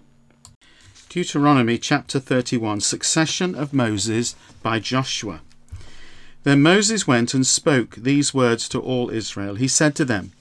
Deuteronomy 1.10 1.78
chapter 1.78 2.20
31 2.20 2.82
Succession 2.82 3.56
of 3.56 3.74
Moses 3.74 4.36
by 4.62 4.80
Joshua. 4.80 5.42
Then 6.44 6.62
Moses 6.62 7.08
went 7.08 7.34
and 7.34 7.48
spoke 7.48 7.96
these 7.96 8.34
words 8.34 8.70
to 8.70 8.80
all 8.80 9.10
Israel. 9.10 9.56
He 9.56 9.68
said 9.68 9.96
to 9.96 10.06
them, 10.06 10.32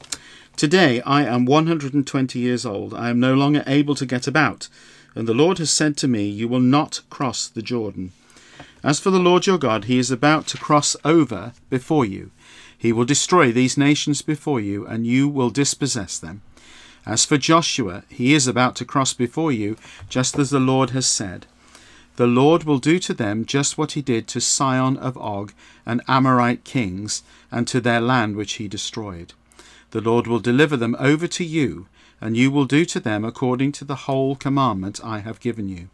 Today 0.57 1.01
I 1.03 1.25
am 1.25 1.45
120 1.45 2.39
years 2.39 2.67
old. 2.67 2.95
I 2.95 3.11
am 3.11 3.21
no 3.21 3.35
longer 3.35 3.65
able 3.67 3.95
to 3.95 4.07
get 4.07 4.27
about 4.27 4.69
and 5.15 5.29
the 5.29 5.35
Lord 5.35 5.59
has 5.59 5.71
said 5.71 5.97
to 5.99 6.09
me, 6.09 6.27
You 6.27 6.49
will 6.49 6.61
not 6.61 7.01
cross 7.09 7.49
the 7.49 7.63
Jordan. 7.63 8.13
As 8.83 9.01
for 9.01 9.11
the 9.11 9.19
Lord 9.19 9.47
your 9.47 9.59
God, 9.59 9.85
he 9.85 9.99
is 9.99 10.11
about 10.11 10.47
to 10.49 10.59
cross 10.59 10.97
over 11.05 11.53
before 11.71 12.05
you. 12.05 12.31
He 12.77 12.93
will 12.93 13.05
destroy 13.05 13.51
these 13.51 13.79
nations 13.79 14.21
before 14.23 14.61
you, 14.61 14.87
and 14.87 15.07
you 15.07 15.29
will 15.29 15.51
dispossess 15.51 16.19
them. 16.19 16.43
As 17.07 17.25
for 17.25 17.37
Joshua, 17.37 18.05
he 18.09 18.33
is 18.33 18.47
about 18.47 18.77
to 18.77 18.85
cross 18.85 19.13
before 19.13 19.53
you, 19.53 19.77
just 20.09 20.39
as 20.39 20.51
the 20.51 20.61
Lord 20.61 20.91
has 20.91 21.07
said. 21.07 21.47
The 22.17 22.27
Lord 22.27 22.65
will 22.65 22.79
do 22.79 22.99
to 23.01 23.13
them 23.13 23.45
just 23.45 23.77
what 23.77 23.93
he 23.93 24.03
did 24.03 24.27
to 24.29 24.41
Sihon 24.41 24.97
of 24.97 25.19
Og 25.19 25.53
and 25.85 26.01
Amorite 26.09 26.65
kings, 26.65 27.23
and 27.51 27.67
to 27.69 27.81
their 27.81 28.01
land 28.01 28.37
which 28.37 28.55
he 28.55 28.69
destroyed. 28.69 29.35
The 29.91 30.01
Lord 30.01 30.27
will 30.27 30.41
deliver 30.41 30.77
them 30.77 30.97
over 30.99 31.27
to 31.27 31.45
you, 31.45 31.87
and 32.21 32.37
you 32.37 32.51
will 32.51 32.65
do 32.65 32.85
to 32.87 33.01
them 33.01 33.25
according 33.25 33.73
to 33.73 33.85
the 33.85 34.07
whole 34.07 34.37
commandment 34.37 35.01
I 35.05 35.19
have 35.19 35.41
given 35.41 35.69
you. 35.69 35.89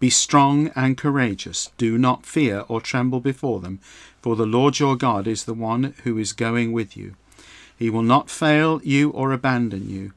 Be 0.00 0.10
strong 0.10 0.68
and 0.74 0.96
courageous. 0.96 1.70
Do 1.76 1.98
not 1.98 2.24
fear 2.24 2.64
or 2.68 2.80
tremble 2.80 3.20
before 3.20 3.60
them, 3.60 3.80
for 4.22 4.34
the 4.34 4.46
Lord 4.46 4.78
your 4.78 4.96
God 4.96 5.26
is 5.26 5.44
the 5.44 5.54
one 5.54 5.94
who 6.04 6.16
is 6.16 6.32
going 6.32 6.72
with 6.72 6.96
you. 6.96 7.14
He 7.76 7.90
will 7.90 8.02
not 8.02 8.30
fail 8.30 8.80
you 8.82 9.10
or 9.10 9.32
abandon 9.32 9.88
you. 9.88 10.12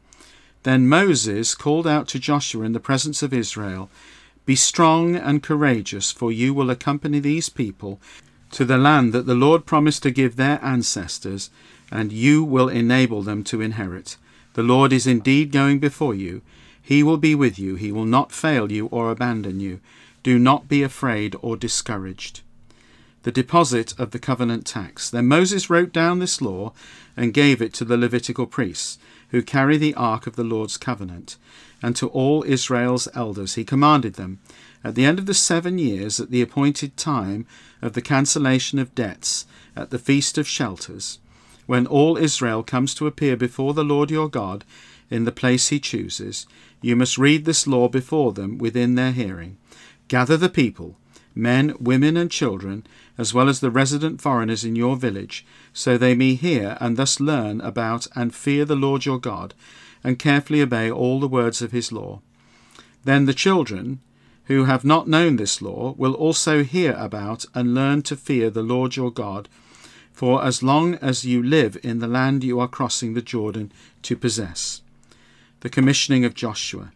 Then 0.63 0.88
Moses 0.88 1.56
called 1.56 1.86
out 1.86 2.08
to 2.10 2.19
Joshua 2.19 2.63
in 2.63 2.73
the 2.73 2.80
presence 2.80 3.21
of 3.21 3.34
Israel 3.34 3.89
Be 4.45 4.56
strong 4.56 5.15
and 5.15 5.43
courageous, 5.43 6.12
for 6.12 6.32
you 6.32 6.54
will 6.54 6.69
accompany 6.69 7.19
these 7.19 7.49
people 7.49 7.99
to 8.52 8.65
the 8.65 8.78
land 8.78 9.13
that 9.13 9.26
the 9.26 9.36
Lord 9.36 9.65
promised 9.65 10.04
to 10.04 10.12
give 10.12 10.36
their 10.36 10.63
ancestors, 10.63 11.49
and 11.91 12.12
you 12.12 12.43
will 12.43 12.69
enable 12.69 13.23
them 13.23 13.43
to 13.45 13.62
inherit. 13.62 14.17
The 14.54 14.63
Lord 14.63 14.93
is 14.93 15.08
indeed 15.08 15.52
going 15.52 15.80
before 15.80 16.13
you. 16.13 16.41
He 16.82 17.02
will 17.02 17.17
be 17.17 17.34
with 17.34 17.58
you. 17.58 17.76
He 17.76 17.91
will 17.91 18.06
not 18.06 18.32
fail 18.32 18.71
you 18.71 18.88
or 18.88 19.10
abandon 19.10 19.60
you. 19.60 19.80
Do 20.21 20.38
not 20.38 20.69
be 20.69 20.84
afraid 20.84 21.36
or 21.41 21.58
discouraged. 21.58 22.41
The 23.23 23.32
deposit 23.32 23.93
of 23.97 24.12
the 24.12 24.19
covenant 24.19 24.65
tax. 24.65 25.10
Then 25.10 25.28
Moses 25.28 25.69
wrote 25.69 25.91
down 25.93 26.19
this 26.19 26.41
law 26.41 26.73
and 27.17 27.34
gave 27.34 27.62
it 27.62 27.73
to 27.76 27.86
the 27.86 27.97
Levitical 27.97 28.45
priests, 28.45 28.99
who 29.34 29.41
carry 29.41 29.78
the 29.78 29.96
ark 29.96 30.28
of 30.28 30.36
the 30.36 30.43
Lord's 30.43 30.78
covenant, 30.78 31.38
and 31.82 31.96
to 31.96 32.08
all 32.10 32.43
Israel's 32.43 33.08
elders. 33.15 33.56
He 33.56 33.65
commanded 33.65 34.13
them, 34.13 34.39
at 34.84 34.93
the 34.93 35.06
end 35.06 35.17
of 35.17 35.26
the 35.26 35.34
seven 35.34 35.80
years, 35.80 36.19
at 36.19 36.30
the 36.30 36.43
appointed 36.43 36.96
time 36.98 37.48
of 37.82 37.93
the 37.93 38.02
cancellation 38.02 38.78
of 38.78 38.93
debts, 38.93 39.48
at 39.76 39.89
the 39.89 39.98
feast 39.98 40.38
of 40.38 40.48
shelters, 40.48 41.17
when 41.65 41.88
all 41.88 42.15
Israel 42.15 42.62
comes 42.62 42.93
to 42.93 43.08
appear 43.08 43.36
before 43.36 43.74
the 43.74 43.84
Lord 43.84 44.12
your 44.12 44.30
God 44.30 44.65
in 45.10 45.24
the 45.24 45.32
place 45.32 45.69
he 45.69 45.80
chooses, 45.80 46.46
you 46.80 46.96
must 46.96 47.17
read 47.17 47.46
this 47.46 47.65
law 47.65 47.88
before 47.88 48.34
them 48.34 48.60
within 48.60 48.93
their 48.93 49.13
hearing. 49.13 49.58
Gather 50.10 50.38
the 50.38 50.48
people, 50.48 50.96
men, 51.36 51.76
women, 51.80 52.17
and 52.17 52.30
children, 52.30 52.86
as 53.17 53.34
well 53.34 53.50
as 53.50 53.60
the 53.60 53.72
resident 53.72 54.22
foreigners 54.22 54.63
in 54.63 54.76
your 54.76 54.96
village, 54.96 55.46
so 55.74 55.98
they 55.98 56.15
may 56.15 56.36
hear 56.36 56.78
and 56.80 56.98
thus 56.98 57.19
learn 57.19 57.62
about 57.62 58.08
and 58.15 58.36
fear 58.36 58.65
the 58.65 58.76
Lord 58.76 59.06
your 59.06 59.19
God, 59.19 59.54
and 60.04 60.19
carefully 60.19 60.62
obey 60.62 60.91
all 60.91 61.19
the 61.19 61.28
words 61.28 61.62
of 61.62 61.72
his 61.72 61.91
law. 61.91 62.22
Then 63.04 63.26
the 63.26 63.34
children, 63.34 64.00
who 64.46 64.65
have 64.65 64.84
not 64.84 65.08
known 65.08 65.38
this 65.38 65.62
law, 65.62 65.96
will 65.98 66.13
also 66.13 66.63
hear 66.63 66.93
about 66.93 67.46
and 67.54 67.74
learn 67.74 68.02
to 68.04 68.15
fear 68.15 68.50
the 68.50 68.63
Lord 68.63 68.96
your 68.96 69.12
God 69.12 69.48
for 70.13 70.43
as 70.43 70.62
long 70.62 70.93
as 70.96 71.26
you 71.26 71.41
live 71.41 71.78
in 71.84 72.00
the 72.00 72.08
land 72.08 72.43
you 72.43 72.60
are 72.60 72.67
crossing 72.67 73.13
the 73.13 73.22
Jordan 73.22 73.72
to 74.04 74.15
possess. 74.15 74.82
The 75.62 75.69
commissioning 75.69 76.24
of 76.24 76.36
Joshua. 76.36 76.91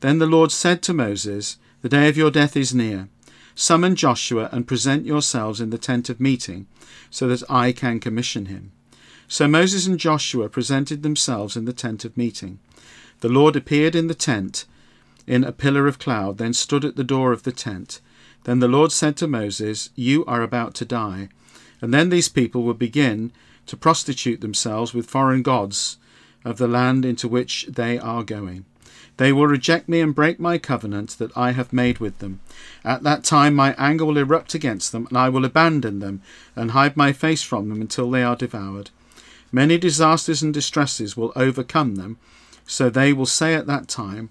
Then 0.00 0.18
the 0.18 0.26
Lord 0.26 0.52
said 0.52 0.80
to 0.82 0.94
Moses, 0.94 1.58
The 1.82 1.88
day 1.88 2.08
of 2.08 2.16
your 2.16 2.30
death 2.30 2.56
is 2.56 2.74
near. 2.74 3.08
Summon 3.54 3.96
Joshua 3.96 4.48
and 4.52 4.66
present 4.66 5.06
yourselves 5.06 5.60
in 5.60 5.70
the 5.70 5.78
tent 5.78 6.08
of 6.08 6.20
meeting, 6.20 6.66
so 7.10 7.28
that 7.28 7.42
I 7.50 7.72
can 7.72 8.00
commission 8.00 8.46
him. 8.46 8.72
So 9.28 9.48
Moses 9.48 9.86
and 9.86 9.98
Joshua 9.98 10.48
presented 10.48 11.02
themselves 11.02 11.56
in 11.56 11.64
the 11.64 11.72
tent 11.72 12.04
of 12.04 12.16
meeting. 12.16 12.58
The 13.20 13.28
Lord 13.28 13.56
appeared 13.56 13.94
in 13.94 14.08
the 14.08 14.14
tent 14.14 14.64
in 15.26 15.44
a 15.44 15.52
pillar 15.52 15.86
of 15.86 15.98
cloud, 15.98 16.38
then 16.38 16.52
stood 16.52 16.84
at 16.84 16.96
the 16.96 17.04
door 17.04 17.32
of 17.32 17.44
the 17.44 17.52
tent. 17.52 18.00
Then 18.44 18.58
the 18.58 18.68
Lord 18.68 18.92
said 18.92 19.16
to 19.18 19.26
Moses, 19.26 19.90
You 19.94 20.24
are 20.26 20.42
about 20.42 20.74
to 20.74 20.84
die 20.84 21.28
and 21.84 21.92
then 21.92 22.08
these 22.08 22.30
people 22.30 22.62
will 22.62 22.72
begin 22.72 23.30
to 23.66 23.76
prostitute 23.76 24.40
themselves 24.40 24.94
with 24.94 25.04
foreign 25.04 25.42
gods 25.42 25.98
of 26.42 26.56
the 26.56 26.66
land 26.66 27.04
into 27.04 27.28
which 27.28 27.66
they 27.68 27.98
are 27.98 28.22
going. 28.22 28.64
They 29.16 29.32
will 29.32 29.46
reject 29.46 29.88
me 29.88 30.00
and 30.00 30.14
break 30.14 30.40
my 30.40 30.58
covenant 30.58 31.18
that 31.18 31.36
I 31.36 31.52
have 31.52 31.72
made 31.72 31.98
with 31.98 32.18
them. 32.18 32.40
At 32.84 33.04
that 33.04 33.22
time 33.22 33.54
my 33.54 33.74
anger 33.78 34.04
will 34.04 34.18
erupt 34.18 34.54
against 34.54 34.90
them, 34.90 35.06
and 35.08 35.16
I 35.16 35.28
will 35.28 35.44
abandon 35.44 36.00
them 36.00 36.20
and 36.56 36.72
hide 36.72 36.96
my 36.96 37.12
face 37.12 37.42
from 37.42 37.68
them 37.68 37.80
until 37.80 38.10
they 38.10 38.22
are 38.24 38.36
devoured. 38.36 38.90
Many 39.52 39.78
disasters 39.78 40.42
and 40.42 40.52
distresses 40.52 41.16
will 41.16 41.32
overcome 41.36 41.94
them, 41.94 42.18
so 42.66 42.90
they 42.90 43.12
will 43.12 43.26
say 43.26 43.54
at 43.54 43.68
that 43.68 43.86
time, 43.86 44.30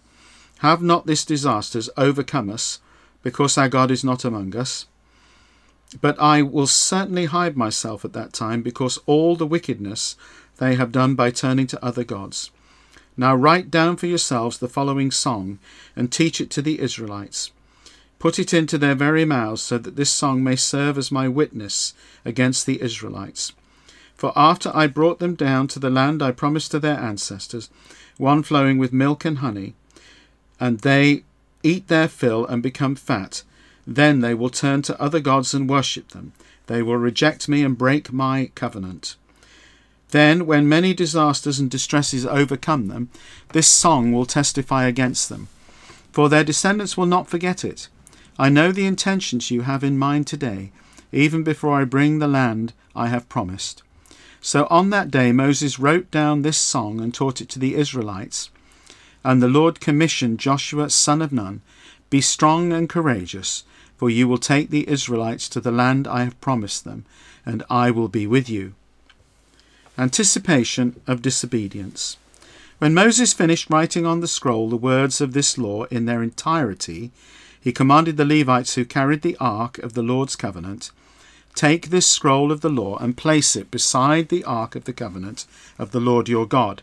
Have 0.60 0.82
not 0.82 1.06
these 1.06 1.24
disasters 1.24 1.90
overcome 1.96 2.50
us, 2.50 2.80
because 3.22 3.58
our 3.58 3.70
God 3.70 3.90
is 3.90 4.04
not 4.04 4.26
among 4.26 4.54
us? 4.54 4.86
But 6.02 6.20
I 6.20 6.42
will 6.42 6.68
certainly 6.68 7.26
hide 7.26 7.56
myself 7.56 8.04
at 8.04 8.14
that 8.14 8.34
time, 8.34 8.62
because 8.62 9.00
all 9.06 9.38
the 9.38 9.48
wickedness 9.48 10.18
they 10.58 10.76
have 10.76 10.92
done 10.92 11.16
by 11.16 11.32
turning 11.32 11.68
to 11.68 11.86
other 11.86 12.04
gods. 12.04 12.52
Now 13.16 13.36
write 13.36 13.70
down 13.70 13.98
for 13.98 14.08
yourselves 14.08 14.58
the 14.58 14.68
following 14.68 15.12
song, 15.12 15.60
and 15.96 16.12
teach 16.12 16.42
it 16.42 16.50
to 16.52 16.62
the 16.62 16.80
Israelites. 16.80 17.52
Put 18.20 18.40
it 18.40 18.54
into 18.54 18.78
their 18.78 18.96
very 18.96 19.26
mouths, 19.26 19.62
so 19.62 19.78
that 19.78 19.96
this 19.96 20.10
song 20.10 20.44
may 20.44 20.56
serve 20.56 20.98
as 20.98 21.12
my 21.12 21.28
witness 21.28 21.94
against 22.26 22.66
the 22.66 22.82
Israelites. 22.82 23.52
For 24.16 24.32
after 24.36 24.72
I 24.74 24.88
brought 24.88 25.20
them 25.20 25.36
down 25.36 25.68
to 25.70 25.80
the 25.80 25.90
land 25.90 26.24
I 26.24 26.32
promised 26.32 26.72
to 26.72 26.80
their 26.80 26.98
ancestors, 26.98 27.70
one 28.18 28.42
flowing 28.42 28.78
with 28.78 28.94
milk 28.94 29.26
and 29.26 29.40
honey, 29.40 29.74
and 30.60 30.80
they 30.80 31.24
eat 31.64 31.88
their 31.88 32.08
fill 32.08 32.46
and 32.46 32.64
become 32.64 32.96
fat, 32.96 33.44
then 33.86 34.22
they 34.22 34.34
will 34.34 34.50
turn 34.50 34.82
to 34.84 35.02
other 35.02 35.20
gods 35.20 35.54
and 35.54 35.70
worship 35.70 36.10
them. 36.10 36.32
They 36.68 36.82
will 36.82 36.98
reject 36.98 37.50
me 37.50 37.64
and 37.64 37.78
break 37.78 38.14
my 38.14 38.50
covenant. 38.56 39.18
Then, 40.14 40.46
when 40.46 40.70
many 40.70 40.94
disasters 40.94 41.58
and 41.60 41.72
distresses 41.72 42.24
overcome 42.24 42.88
them, 42.88 43.10
this 43.52 43.68
song 43.68 44.12
will 44.12 44.28
testify 44.28 44.86
against 44.86 45.28
them, 45.28 45.48
for 46.12 46.30
their 46.30 46.44
descendants 46.44 46.96
will 46.96 47.08
not 47.08 47.28
forget 47.28 47.66
it. 47.66 47.88
I 48.38 48.50
know 48.50 48.72
the 48.72 48.86
intentions 48.86 49.50
you 49.50 49.62
have 49.62 49.84
in 49.84 49.98
mind 49.98 50.28
today, 50.28 50.72
even 51.12 51.42
before 51.42 51.82
I 51.82 51.86
bring 51.86 52.20
the 52.20 52.28
land 52.28 52.74
I 52.96 53.08
have 53.08 53.28
promised. 53.28 53.82
So 54.40 54.68
on 54.70 54.92
that 54.92 55.10
day 55.10 55.32
Moses 55.32 55.80
wrote 55.80 56.12
down 56.12 56.44
this 56.44 56.60
song 56.60 57.02
and 57.02 57.12
taught 57.12 57.42
it 57.42 57.50
to 57.50 57.58
the 57.58 57.74
Israelites. 57.74 58.52
And 59.24 59.42
the 59.42 59.48
Lord 59.48 59.80
commissioned 59.80 60.38
Joshua 60.38 60.92
son 60.92 61.24
of 61.24 61.32
Nun, 61.32 61.62
Be 62.12 62.22
strong 62.22 62.72
and 62.72 62.88
courageous, 62.88 63.64
for 63.98 64.12
you 64.12 64.28
will 64.28 64.38
take 64.38 64.70
the 64.70 64.88
Israelites 64.88 65.50
to 65.50 65.60
the 65.60 65.72
land 65.72 66.08
I 66.08 66.24
have 66.24 66.40
promised 66.40 66.84
them, 66.84 67.04
and 67.48 67.64
I 67.68 67.90
will 67.90 68.10
be 68.10 68.28
with 68.28 68.48
you. 68.48 68.76
Anticipation 69.98 71.00
of 71.08 71.22
disobedience. 71.22 72.18
When 72.80 72.94
Moses 72.94 73.34
finished 73.34 73.70
writing 73.70 74.06
on 74.06 74.20
the 74.20 74.28
scroll 74.28 74.70
the 74.70 74.76
words 74.76 75.22
of 75.22 75.34
this 75.34 75.58
law 75.58 75.84
in 75.86 76.06
their 76.06 76.24
entirety, 76.24 77.12
he 77.62 77.72
commanded 77.72 78.18
the 78.18 78.26
Levites 78.26 78.76
who 78.76 78.86
carried 78.86 79.22
the 79.22 79.38
ark 79.40 79.78
of 79.78 79.94
the 79.94 80.04
Lord's 80.04 80.36
covenant 80.36 80.92
Take 81.56 81.90
this 81.90 82.08
scroll 82.08 82.52
of 82.52 82.62
the 82.62 82.70
law 82.70 82.98
and 82.98 83.16
place 83.16 83.56
it 83.56 83.70
beside 83.70 84.30
the 84.30 84.44
ark 84.44 84.76
of 84.76 84.86
the 84.86 84.94
covenant 84.94 85.46
of 85.78 85.92
the 85.92 86.00
Lord 86.00 86.28
your 86.28 86.48
God. 86.48 86.82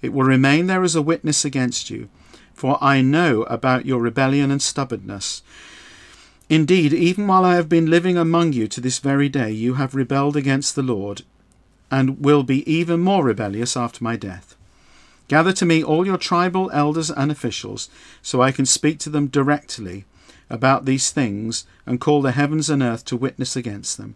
It 0.00 0.12
will 0.12 0.24
remain 0.24 0.68
there 0.68 0.84
as 0.84 0.94
a 0.94 1.02
witness 1.02 1.44
against 1.44 1.90
you, 1.90 2.08
for 2.54 2.78
I 2.82 3.02
know 3.02 3.42
about 3.44 3.86
your 3.86 4.00
rebellion 4.00 4.50
and 4.50 4.62
stubbornness. 4.62 5.42
Indeed, 6.48 6.92
even 6.92 7.26
while 7.26 7.44
I 7.44 7.56
have 7.56 7.68
been 7.68 7.90
living 7.90 8.16
among 8.16 8.52
you 8.52 8.68
to 8.68 8.80
this 8.80 9.00
very 9.00 9.28
day, 9.28 9.50
you 9.50 9.74
have 9.74 9.96
rebelled 9.96 10.36
against 10.36 10.76
the 10.76 10.82
Lord, 10.82 11.22
and 11.90 12.20
will 12.24 12.42
be 12.42 12.70
even 12.70 13.00
more 13.00 13.24
rebellious 13.24 13.76
after 13.76 14.02
my 14.02 14.16
death. 14.16 14.56
Gather 15.28 15.52
to 15.52 15.66
me 15.66 15.82
all 15.82 16.06
your 16.06 16.18
tribal 16.18 16.70
elders 16.72 17.10
and 17.10 17.32
officials, 17.32 17.88
so 18.22 18.40
I 18.40 18.52
can 18.52 18.66
speak 18.66 18.98
to 19.00 19.10
them 19.10 19.26
directly 19.26 20.04
about 20.48 20.84
these 20.84 21.10
things 21.10 21.64
and 21.84 22.00
call 22.00 22.22
the 22.22 22.32
heavens 22.32 22.70
and 22.70 22.82
earth 22.82 23.04
to 23.06 23.16
witness 23.16 23.56
against 23.56 23.96
them. 23.96 24.14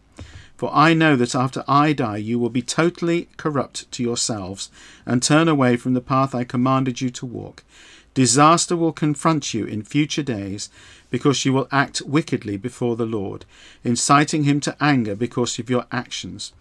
For 0.56 0.70
I 0.74 0.94
know 0.94 1.16
that 1.16 1.35
after 1.35 1.64
I 1.66 1.92
die 1.92 2.18
you 2.18 2.38
will 2.38 2.50
be 2.50 2.62
totally 2.62 3.28
corrupt 3.37 3.90
to 3.92 4.02
yourselves 4.02 4.70
and 5.06 5.22
turn 5.22 5.48
away 5.48 5.76
from 5.76 5.94
the 5.94 6.00
path 6.00 6.35
I 6.35 6.44
commanded 6.44 7.00
you 7.00 7.11
to 7.11 7.26
walk. 7.26 7.64
Disaster 8.12 8.76
will 8.76 8.92
confront 8.92 9.54
you 9.54 9.64
in 9.64 9.83
future 9.83 10.22
days 10.22 10.68
because 11.11 11.44
you 11.44 11.52
will 11.52 11.68
act 11.72 12.02
wickedly 12.02 12.56
before 12.56 12.94
the 12.94 13.06
Lord, 13.06 13.44
inciting 13.83 14.44
him 14.44 14.61
to 14.61 14.76
anger 14.80 15.14
because 15.14 15.59
of 15.59 15.70
your 15.70 15.87
actions. 15.90 16.52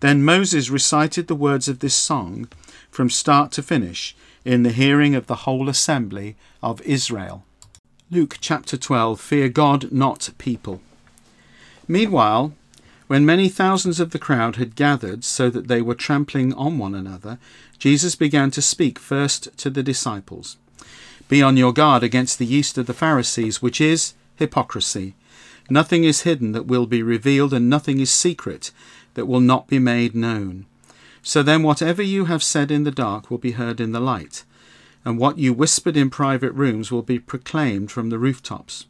Then 0.00 0.24
Moses 0.24 0.70
recited 0.70 1.26
the 1.26 1.34
words 1.34 1.68
of 1.68 1.80
this 1.80 1.94
song 1.94 2.48
from 2.90 3.10
start 3.10 3.50
to 3.52 3.62
finish 3.62 4.14
in 4.44 4.62
the 4.62 4.72
hearing 4.72 5.14
of 5.14 5.26
the 5.26 5.42
whole 5.46 5.68
assembly 5.68 6.36
of 6.62 6.80
Israel. 6.82 7.44
Luke 8.10 8.38
chapter 8.40 8.76
12 8.76 9.20
Fear 9.20 9.48
God, 9.48 9.90
not 9.92 10.30
people. 10.38 10.80
Meanwhile, 11.88 12.54
when 13.08 13.26
many 13.26 13.48
thousands 13.48 14.00
of 14.00 14.10
the 14.10 14.18
crowd 14.18 14.56
had 14.56 14.76
gathered 14.76 15.24
so 15.24 15.50
that 15.50 15.66
they 15.66 15.82
were 15.82 15.94
trampling 15.94 16.52
on 16.54 16.78
one 16.78 16.94
another, 16.94 17.38
Jesus 17.78 18.14
began 18.14 18.50
to 18.52 18.62
speak 18.62 18.98
first 18.98 19.56
to 19.58 19.70
the 19.70 19.82
disciples 19.82 20.58
Be 21.28 21.42
on 21.42 21.56
your 21.56 21.72
guard 21.72 22.02
against 22.02 22.38
the 22.38 22.46
yeast 22.46 22.78
of 22.78 22.86
the 22.86 22.94
Pharisees, 22.94 23.60
which 23.60 23.80
is 23.80 24.14
hypocrisy. 24.36 25.14
Nothing 25.68 26.04
is 26.04 26.22
hidden 26.22 26.52
that 26.52 26.66
will 26.66 26.86
be 26.86 27.02
revealed, 27.02 27.52
and 27.52 27.68
nothing 27.68 28.00
is 28.00 28.10
secret 28.10 28.70
that 29.18 29.26
will 29.26 29.40
not 29.40 29.66
be 29.66 29.78
made 29.78 30.14
known. 30.14 30.64
So 31.20 31.42
then, 31.42 31.62
whatever 31.62 32.02
you 32.02 32.24
have 32.24 32.42
said 32.42 32.70
in 32.70 32.84
the 32.84 32.90
dark 32.90 33.30
will 33.30 33.38
be 33.38 33.52
heard 33.52 33.80
in 33.80 33.92
the 33.92 34.00
light 34.00 34.44
and 35.08 35.18
what 35.18 35.38
you 35.38 35.54
whispered 35.54 35.96
in 35.96 36.10
private 36.10 36.52
rooms 36.52 36.90
will 36.92 37.02
be 37.02 37.18
proclaimed 37.18 37.90
from 37.90 38.10
the 38.10 38.18
rooftops. 38.18 38.84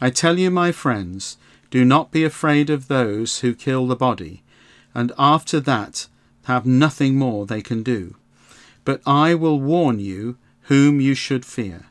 I 0.00 0.08
tell 0.08 0.38
you, 0.38 0.50
my 0.50 0.72
friends, 0.72 1.36
do 1.70 1.84
not 1.84 2.10
be 2.10 2.24
afraid 2.24 2.70
of 2.70 2.88
those 2.88 3.40
who 3.40 3.54
kill 3.54 3.86
the 3.86 3.94
body, 3.94 4.42
and 4.94 5.12
after 5.18 5.60
that 5.60 6.06
have 6.44 6.64
nothing 6.64 7.16
more 7.16 7.44
they 7.44 7.60
can 7.60 7.82
do. 7.82 8.16
But 8.84 9.00
I 9.06 9.34
will 9.34 9.60
warn 9.60 10.00
you 10.00 10.38
whom 10.62 11.02
you 11.02 11.14
should 11.14 11.44
fear. 11.44 11.86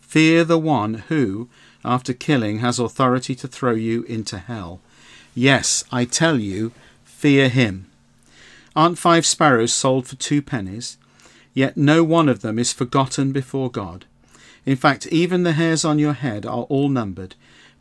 Fear 0.00 0.44
the 0.44 0.58
one 0.58 0.94
who, 1.08 1.48
after 1.84 2.12
killing, 2.12 2.58
has 2.58 2.80
authority 2.80 3.36
to 3.36 3.46
throw 3.46 3.74
you 3.74 4.02
into 4.04 4.38
hell. 4.38 4.80
Yes, 5.36 5.84
I 5.92 6.04
tell 6.04 6.38
you, 6.38 6.72
fear 7.24 7.48
him. 7.48 7.86
Aren't 8.76 8.98
five 8.98 9.24
sparrows 9.24 9.72
sold 9.72 10.06
for 10.06 10.14
two 10.16 10.42
pennies? 10.42 10.98
Yet 11.54 11.74
no 11.74 12.04
one 12.04 12.28
of 12.28 12.42
them 12.42 12.58
is 12.58 12.74
forgotten 12.74 13.32
before 13.32 13.70
God. 13.70 14.04
In 14.66 14.76
fact, 14.76 15.06
even 15.06 15.42
the 15.42 15.52
hairs 15.52 15.86
on 15.86 15.98
your 15.98 16.12
head 16.12 16.44
are 16.44 16.64
all 16.64 16.90
numbered. 16.90 17.34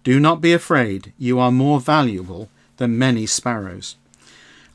Do 0.05 0.17
not 0.17 0.39
be 0.39 0.53
afraid, 0.53 1.11
you 1.19 1.39
are 1.39 1.51
more 1.51 1.81
valuable 1.81 2.47
than 2.77 2.97
many 2.97 3.25
sparrows. 3.25 3.97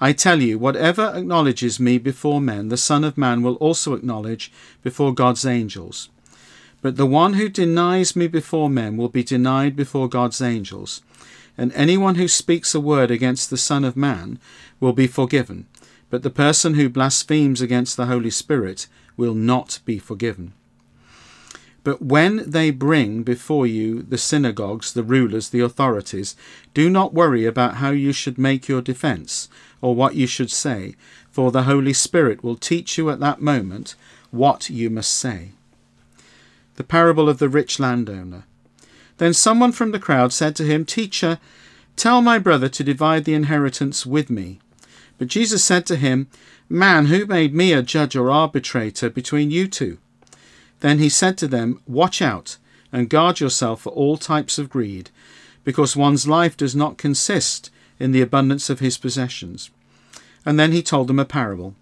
I 0.02 0.12
tell 0.12 0.42
you, 0.42 0.58
whatever 0.58 1.14
acknowledges 1.14 1.80
me 1.80 1.96
before 1.96 2.38
men, 2.38 2.68
the 2.68 2.76
Son 2.76 3.04
of 3.04 3.16
Man 3.16 3.40
will 3.40 3.54
also 3.54 3.94
acknowledge 3.94 4.52
before 4.82 5.14
God's 5.14 5.46
angels. 5.46 6.10
But 6.82 6.98
the 6.98 7.06
one 7.06 7.32
who 7.40 7.48
denies 7.48 8.14
me 8.14 8.26
before 8.26 8.68
men 8.68 8.98
will 8.98 9.08
be 9.08 9.24
denied 9.24 9.76
before 9.76 10.10
God's 10.10 10.42
angels. 10.42 11.00
And 11.58 11.72
anyone 11.74 12.14
who 12.14 12.28
speaks 12.28 12.74
a 12.74 12.80
word 12.80 13.10
against 13.10 13.50
the 13.50 13.56
Son 13.56 13.84
of 13.84 13.96
Man 13.96 14.38
will 14.78 14.92
be 14.92 15.08
forgiven, 15.08 15.66
but 16.08 16.22
the 16.22 16.30
person 16.30 16.74
who 16.74 16.88
blasphemes 16.88 17.60
against 17.60 17.96
the 17.96 18.06
Holy 18.06 18.30
Spirit 18.30 18.86
will 19.16 19.34
not 19.34 19.80
be 19.84 19.98
forgiven. 19.98 20.54
But 21.82 22.00
when 22.00 22.48
they 22.48 22.70
bring 22.70 23.22
before 23.22 23.66
you 23.66 24.02
the 24.02 24.18
synagogues, 24.18 24.92
the 24.92 25.02
rulers, 25.02 25.48
the 25.48 25.60
authorities, 25.60 26.36
do 26.74 26.88
not 26.90 27.14
worry 27.14 27.44
about 27.44 27.76
how 27.76 27.90
you 27.90 28.12
should 28.12 28.38
make 28.38 28.68
your 28.68 28.82
defense 28.82 29.48
or 29.80 29.94
what 29.94 30.14
you 30.14 30.26
should 30.26 30.50
say, 30.50 30.94
for 31.30 31.50
the 31.50 31.62
Holy 31.62 31.92
Spirit 31.92 32.44
will 32.44 32.56
teach 32.56 32.98
you 32.98 33.10
at 33.10 33.20
that 33.20 33.40
moment 33.40 33.94
what 34.30 34.70
you 34.70 34.90
must 34.90 35.12
say. 35.14 35.52
The 36.76 36.84
parable 36.84 37.28
of 37.28 37.38
the 37.38 37.48
rich 37.48 37.80
landowner. 37.80 38.44
Then 39.18 39.34
someone 39.34 39.72
from 39.72 39.90
the 39.90 39.98
crowd 39.98 40.32
said 40.32 40.56
to 40.56 40.64
him, 40.64 40.84
Teacher, 40.84 41.38
tell 41.96 42.22
my 42.22 42.38
brother 42.38 42.68
to 42.68 42.84
divide 42.84 43.24
the 43.24 43.34
inheritance 43.34 44.06
with 44.06 44.30
me. 44.30 44.60
But 45.18 45.28
Jesus 45.28 45.64
said 45.64 45.84
to 45.86 45.96
him, 45.96 46.28
Man, 46.68 47.06
who 47.06 47.26
made 47.26 47.54
me 47.54 47.72
a 47.72 47.82
judge 47.82 48.14
or 48.14 48.30
arbitrator 48.30 49.10
between 49.10 49.50
you 49.50 49.66
two? 49.68 49.98
Then 50.80 50.98
he 50.98 51.08
said 51.08 51.36
to 51.38 51.48
them, 51.48 51.80
Watch 51.86 52.22
out 52.22 52.56
and 52.92 53.10
guard 53.10 53.40
yourself 53.40 53.82
for 53.82 53.90
all 53.90 54.16
types 54.16 54.58
of 54.58 54.70
greed, 54.70 55.10
because 55.64 55.96
one's 55.96 56.28
life 56.28 56.56
does 56.56 56.76
not 56.76 56.98
consist 56.98 57.70
in 57.98 58.12
the 58.12 58.22
abundance 58.22 58.70
of 58.70 58.80
his 58.80 58.96
possessions. 58.96 59.70
And 60.46 60.58
then 60.58 60.72
he 60.72 60.82
told 60.82 61.08
them 61.08 61.18
a 61.18 61.24
parable. 61.24 61.74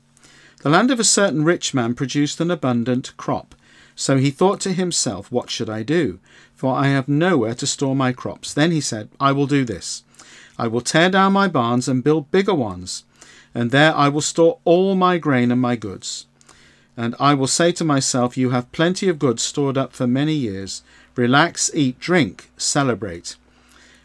The 0.62 0.70
land 0.70 0.90
of 0.90 0.99
a 0.99 1.05
certain 1.05 1.44
rich 1.44 1.75
man 1.75 1.94
produced 1.94 2.40
an 2.40 2.51
abundant 2.51 3.14
crop. 3.16 3.55
So 3.96 4.18
he 4.18 4.30
thought 4.30 4.61
to 4.61 4.72
himself, 4.72 5.32
What 5.32 5.50
should 5.50 5.68
I 5.68 5.82
do? 5.82 6.20
For 6.54 6.72
I 6.74 6.87
have 6.88 7.09
nowhere 7.09 7.54
to 7.56 7.66
store 7.66 7.96
my 7.96 8.12
crops. 8.12 8.54
Then 8.54 8.70
he 8.70 8.80
said, 8.80 9.09
I 9.18 9.32
will 9.32 9.48
do 9.48 9.64
this. 9.64 10.04
I 10.56 10.68
will 10.68 10.80
tear 10.80 11.11
down 11.11 11.32
my 11.32 11.48
barns 11.48 11.88
and 11.88 12.04
build 12.04 12.30
bigger 12.30 12.54
ones 12.54 13.04
and 13.56 13.70
there 13.70 13.96
I 13.96 14.11
will 14.11 14.20
store 14.20 14.59
all 14.66 14.94
my 14.94 15.16
grain 15.16 15.50
and 15.50 15.59
my 15.59 15.76
goods. 15.76 16.26
And 16.94 17.14
I 17.18 17.32
will 17.32 17.46
say 17.46 17.72
to 17.72 17.85
myself, 17.85 18.37
You 18.37 18.50
have 18.50 18.70
plenty 18.70 19.09
of 19.09 19.18
goods 19.18 19.42
stored 19.42 19.78
up 19.78 19.94
for 19.94 20.06
many 20.06 20.35
years. 20.35 20.82
Relax, 21.14 21.70
eat, 21.72 21.98
drink, 21.98 22.50
celebrate. 22.59 23.37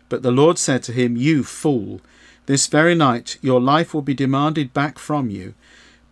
But 0.08 0.23
the 0.23 0.32
Lord 0.32 0.58
said 0.58 0.84
to 0.84 0.93
him, 0.93 1.17
You 1.17 1.43
fool, 1.43 1.99
this 2.45 2.67
very 2.67 2.95
night 2.95 3.38
your 3.41 3.60
life 3.60 3.93
will 3.93 4.01
be 4.01 4.13
demanded 4.13 4.73
back 4.73 4.97
from 4.97 5.30
you. 5.30 5.54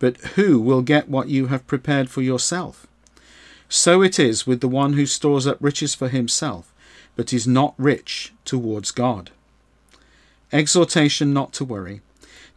But 0.00 0.18
who 0.36 0.60
will 0.60 0.82
get 0.82 1.08
what 1.08 1.28
you 1.28 1.46
have 1.46 1.66
prepared 1.66 2.10
for 2.10 2.20
yourself? 2.20 2.86
So 3.72 4.02
it 4.02 4.18
is 4.18 4.48
with 4.48 4.60
the 4.60 4.68
one 4.68 4.94
who 4.94 5.06
stores 5.06 5.46
up 5.46 5.56
riches 5.60 5.94
for 5.94 6.08
himself, 6.08 6.74
but 7.14 7.32
is 7.32 7.46
not 7.46 7.74
rich 7.78 8.32
towards 8.44 8.90
God. 8.90 9.30
exhortation 10.52 11.32
not 11.32 11.52
to 11.52 11.64
worry. 11.64 12.00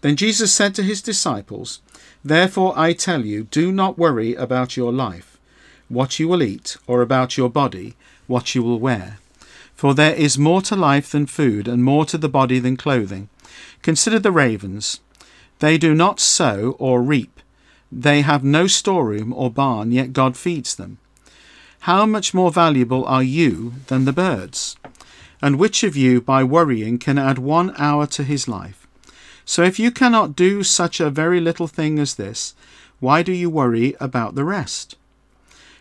Then 0.01 0.15
Jesus 0.15 0.51
said 0.51 0.73
to 0.73 0.81
his 0.81 1.03
disciples, 1.03 1.81
Therefore 2.25 2.73
I 2.75 2.93
tell 2.93 3.23
you, 3.23 3.43
do 3.43 3.71
not 3.71 3.99
worry 3.99 4.33
about 4.33 4.75
your 4.75 4.91
life, 4.91 5.37
what 5.87 6.17
you 6.17 6.27
will 6.27 6.41
eat, 6.41 6.77
or 6.87 7.03
about 7.03 7.37
your 7.37 7.49
body, 7.49 7.95
what 8.25 8.55
you 8.55 8.63
will 8.63 8.79
wear. 8.79 9.19
For 9.75 9.93
there 9.93 10.15
is 10.15 10.39
more 10.39 10.63
to 10.63 10.75
life 10.75 11.11
than 11.11 11.27
food, 11.27 11.67
and 11.67 11.83
more 11.83 12.05
to 12.05 12.17
the 12.17 12.27
body 12.27 12.57
than 12.57 12.75
clothing. 12.75 13.29
Consider 13.83 14.17
the 14.17 14.31
ravens. 14.31 14.99
They 15.59 15.77
do 15.77 15.93
not 15.93 16.19
sow 16.19 16.75
or 16.79 17.03
reap. 17.03 17.39
They 17.91 18.21
have 18.21 18.43
no 18.43 18.65
storeroom 18.65 19.31
or 19.31 19.51
barn, 19.51 19.91
yet 19.91 20.11
God 20.11 20.35
feeds 20.35 20.75
them. 20.75 20.97
How 21.83 22.05
much 22.05 22.33
more 22.33 22.49
valuable 22.49 23.03
are 23.07 23.21
you 23.21 23.73
than 23.87 24.05
the 24.05 24.13
birds? 24.13 24.77
And 25.41 25.59
which 25.59 25.83
of 25.83 25.97
you, 25.97 26.21
by 26.21 26.41
worrying, 26.41 26.97
can 26.97 27.17
add 27.17 27.37
one 27.39 27.73
hour 27.77 28.07
to 28.07 28.23
his 28.23 28.47
life? 28.47 28.87
So 29.43 29.63
if 29.63 29.79
you 29.79 29.91
cannot 29.91 30.33
do 30.33 30.63
such 30.63 31.01
a 31.01 31.09
very 31.09 31.41
little 31.41 31.67
thing 31.67 31.99
as 31.99 32.15
this, 32.15 32.55
why 33.01 33.21
do 33.21 33.33
you 33.33 33.49
worry 33.49 33.97
about 33.99 34.35
the 34.35 34.45
rest? 34.45 34.95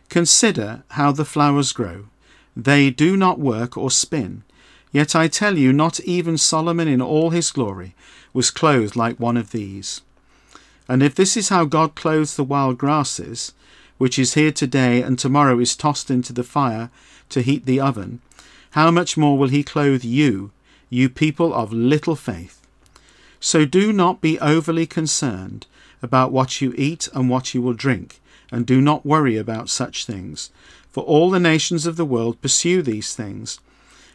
Consider 0.09 0.83
how 0.89 1.13
the 1.13 1.25
flowers 1.25 1.71
grow. 1.71 2.07
They 2.57 2.91
do 2.91 3.17
not 3.17 3.39
work 3.39 3.77
or 3.77 3.89
spin. 3.89 4.43
Yet 4.91 5.15
I 5.15 5.29
tell 5.29 5.57
you, 5.57 5.73
not 5.73 6.01
even 6.01 6.37
Solomon 6.37 6.89
in 6.89 7.01
all 7.01 7.31
his 7.31 7.53
glory 7.53 7.95
was 8.33 8.51
clothed 8.51 8.97
like 8.97 9.21
one 9.21 9.37
of 9.37 9.53
these. 9.53 10.01
And 10.89 11.01
if 11.01 11.15
this 11.15 11.37
is 11.37 11.49
how 11.49 11.65
God 11.65 11.95
clothes 11.95 12.35
the 12.35 12.43
wild 12.43 12.77
grasses, 12.77 13.53
which 14.03 14.19
is 14.19 14.35
here 14.35 14.51
today 14.51 15.01
and 15.01 15.17
tomorrow 15.17 15.61
is 15.61 15.77
tossed 15.77 16.11
into 16.11 16.33
the 16.33 16.43
fire 16.43 16.91
to 17.29 17.41
heat 17.41 17.67
the 17.67 17.79
oven, 17.79 18.21
how 18.71 18.91
much 18.91 19.17
more 19.17 19.39
will 19.39 19.47
he 19.47 19.63
clothe 19.63 20.03
you, 20.03 20.51
you 20.91 21.09
people 21.09 21.55
of 21.55 21.73
little 21.73 22.17
faith? 22.17 22.67
So 23.39 23.65
do 23.65 23.93
not 23.93 24.21
be 24.21 24.41
overly 24.41 24.87
concerned 24.87 25.69
about 26.03 26.33
what 26.33 26.61
you 26.61 26.75
eat 26.77 27.09
and 27.15 27.31
what 27.31 27.55
you 27.55 27.63
will 27.63 27.75
drink, 27.75 28.21
and 28.51 28.67
do 28.67 28.81
not 28.81 29.07
worry 29.07 29.37
about 29.37 29.71
such 29.71 30.05
things, 30.05 30.51
for 30.91 31.05
all 31.05 31.31
the 31.31 31.39
nations 31.39 31.87
of 31.87 31.95
the 31.95 32.05
world 32.05 32.43
pursue 32.43 32.83
these 32.83 33.15
things, 33.15 33.61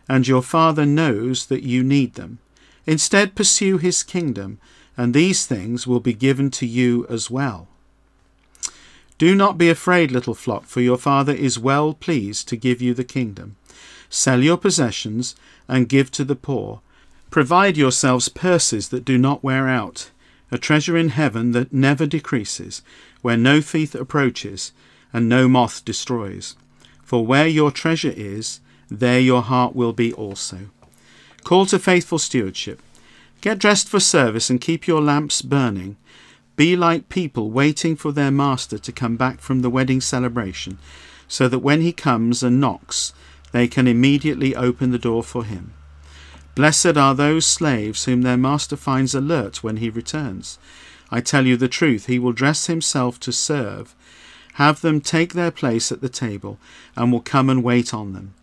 and 0.09 0.27
your 0.27 0.41
Father 0.41 0.85
knows 0.85 1.45
that 1.45 1.63
you 1.63 1.81
need 1.81 2.15
them. 2.15 2.39
Instead, 2.85 3.35
pursue 3.35 3.77
his 3.77 4.03
kingdom, 4.03 4.59
and 4.97 5.13
these 5.13 5.45
things 5.45 5.87
will 5.87 6.01
be 6.01 6.13
given 6.13 6.51
to 6.51 6.65
you 6.65 7.07
as 7.09 7.31
well. 7.31 7.69
Do 9.17 9.33
not 9.33 9.57
be 9.57 9.69
afraid, 9.69 10.11
little 10.11 10.35
flock, 10.35 10.65
for 10.65 10.81
your 10.81 10.97
Father 10.97 11.33
is 11.33 11.57
well 11.57 11.93
pleased 11.93 12.47
to 12.49 12.55
give 12.55 12.81
you 12.81 12.93
the 12.93 13.03
kingdom. 13.03 13.55
Sell 14.09 14.43
your 14.43 14.57
possessions 14.57 15.35
and 15.67 15.89
give 15.89 16.11
to 16.11 16.23
the 16.23 16.35
poor. 16.35 16.81
Provide 17.31 17.77
yourselves 17.77 18.29
purses 18.29 18.89
that 18.89 19.05
do 19.05 19.17
not 19.17 19.43
wear 19.43 19.67
out, 19.67 20.11
a 20.51 20.57
treasure 20.57 20.95
in 20.95 21.09
heaven 21.09 21.51
that 21.51 21.73
never 21.73 22.05
decreases, 22.05 22.81
where 23.21 23.37
no 23.37 23.59
thief 23.59 23.95
approaches 23.95 24.71
and 25.11 25.27
no 25.27 25.47
moth 25.47 25.83
destroys. 25.83 26.55
For 27.03 27.25
where 27.25 27.47
your 27.47 27.71
treasure 27.71 28.13
is, 28.15 28.59
there 28.89 29.19
your 29.19 29.41
heart 29.41 29.75
will 29.75 29.93
be 29.93 30.13
also. 30.13 30.69
Call 31.43 31.65
to 31.67 31.79
faithful 31.79 32.19
stewardship. 32.19 32.81
Get 33.41 33.59
dressed 33.59 33.89
for 33.89 33.99
service 33.99 34.49
and 34.49 34.61
keep 34.61 34.87
your 34.87 35.01
lamps 35.01 35.41
burning. 35.41 35.97
Be 36.57 36.75
like 36.75 37.07
people 37.07 37.51
waiting 37.51 37.95
for 37.95 38.11
their 38.11 38.31
master 38.31 38.79
to 38.79 38.91
come 38.91 39.15
back 39.15 39.39
from 39.39 39.61
the 39.61 39.69
wedding 39.69 40.01
celebration, 40.01 40.79
so 41.27 41.47
that 41.47 41.59
when 41.59 41.81
he 41.81 41.93
comes 41.93 42.41
and 42.41 42.59
knocks, 42.59 43.13
they 43.51 43.67
can 43.67 43.87
immediately 43.87 44.55
open 44.55 44.91
the 44.91 44.97
door 44.97 45.23
for 45.23 45.43
him. 45.43 45.73
Blessed 46.55 46.97
are 46.97 47.13
those 47.13 47.45
slaves 47.45 48.05
whom 48.05 48.23
their 48.23 48.37
master 48.37 48.75
finds 48.75 49.13
alert 49.13 49.63
when 49.63 49.77
he 49.77 49.91
returns. 49.91 50.57
I 51.11 51.21
tell 51.21 51.45
you 51.45 51.57
the 51.57 51.67
truth, 51.67 52.07
he 52.07 52.17
will 52.17 52.33
dress 52.33 52.65
himself 52.65 53.19
to 53.21 53.31
serve, 53.31 53.93
have 54.53 54.81
them 54.81 54.99
take 54.99 55.33
their 55.33 55.51
place 55.51 55.91
at 55.91 56.01
the 56.01 56.09
table, 56.09 56.57
and 56.95 57.11
will 57.11 57.21
come 57.21 57.51
and 57.51 57.63
wait 57.63 57.93
on 57.93 58.13
them. 58.13 58.33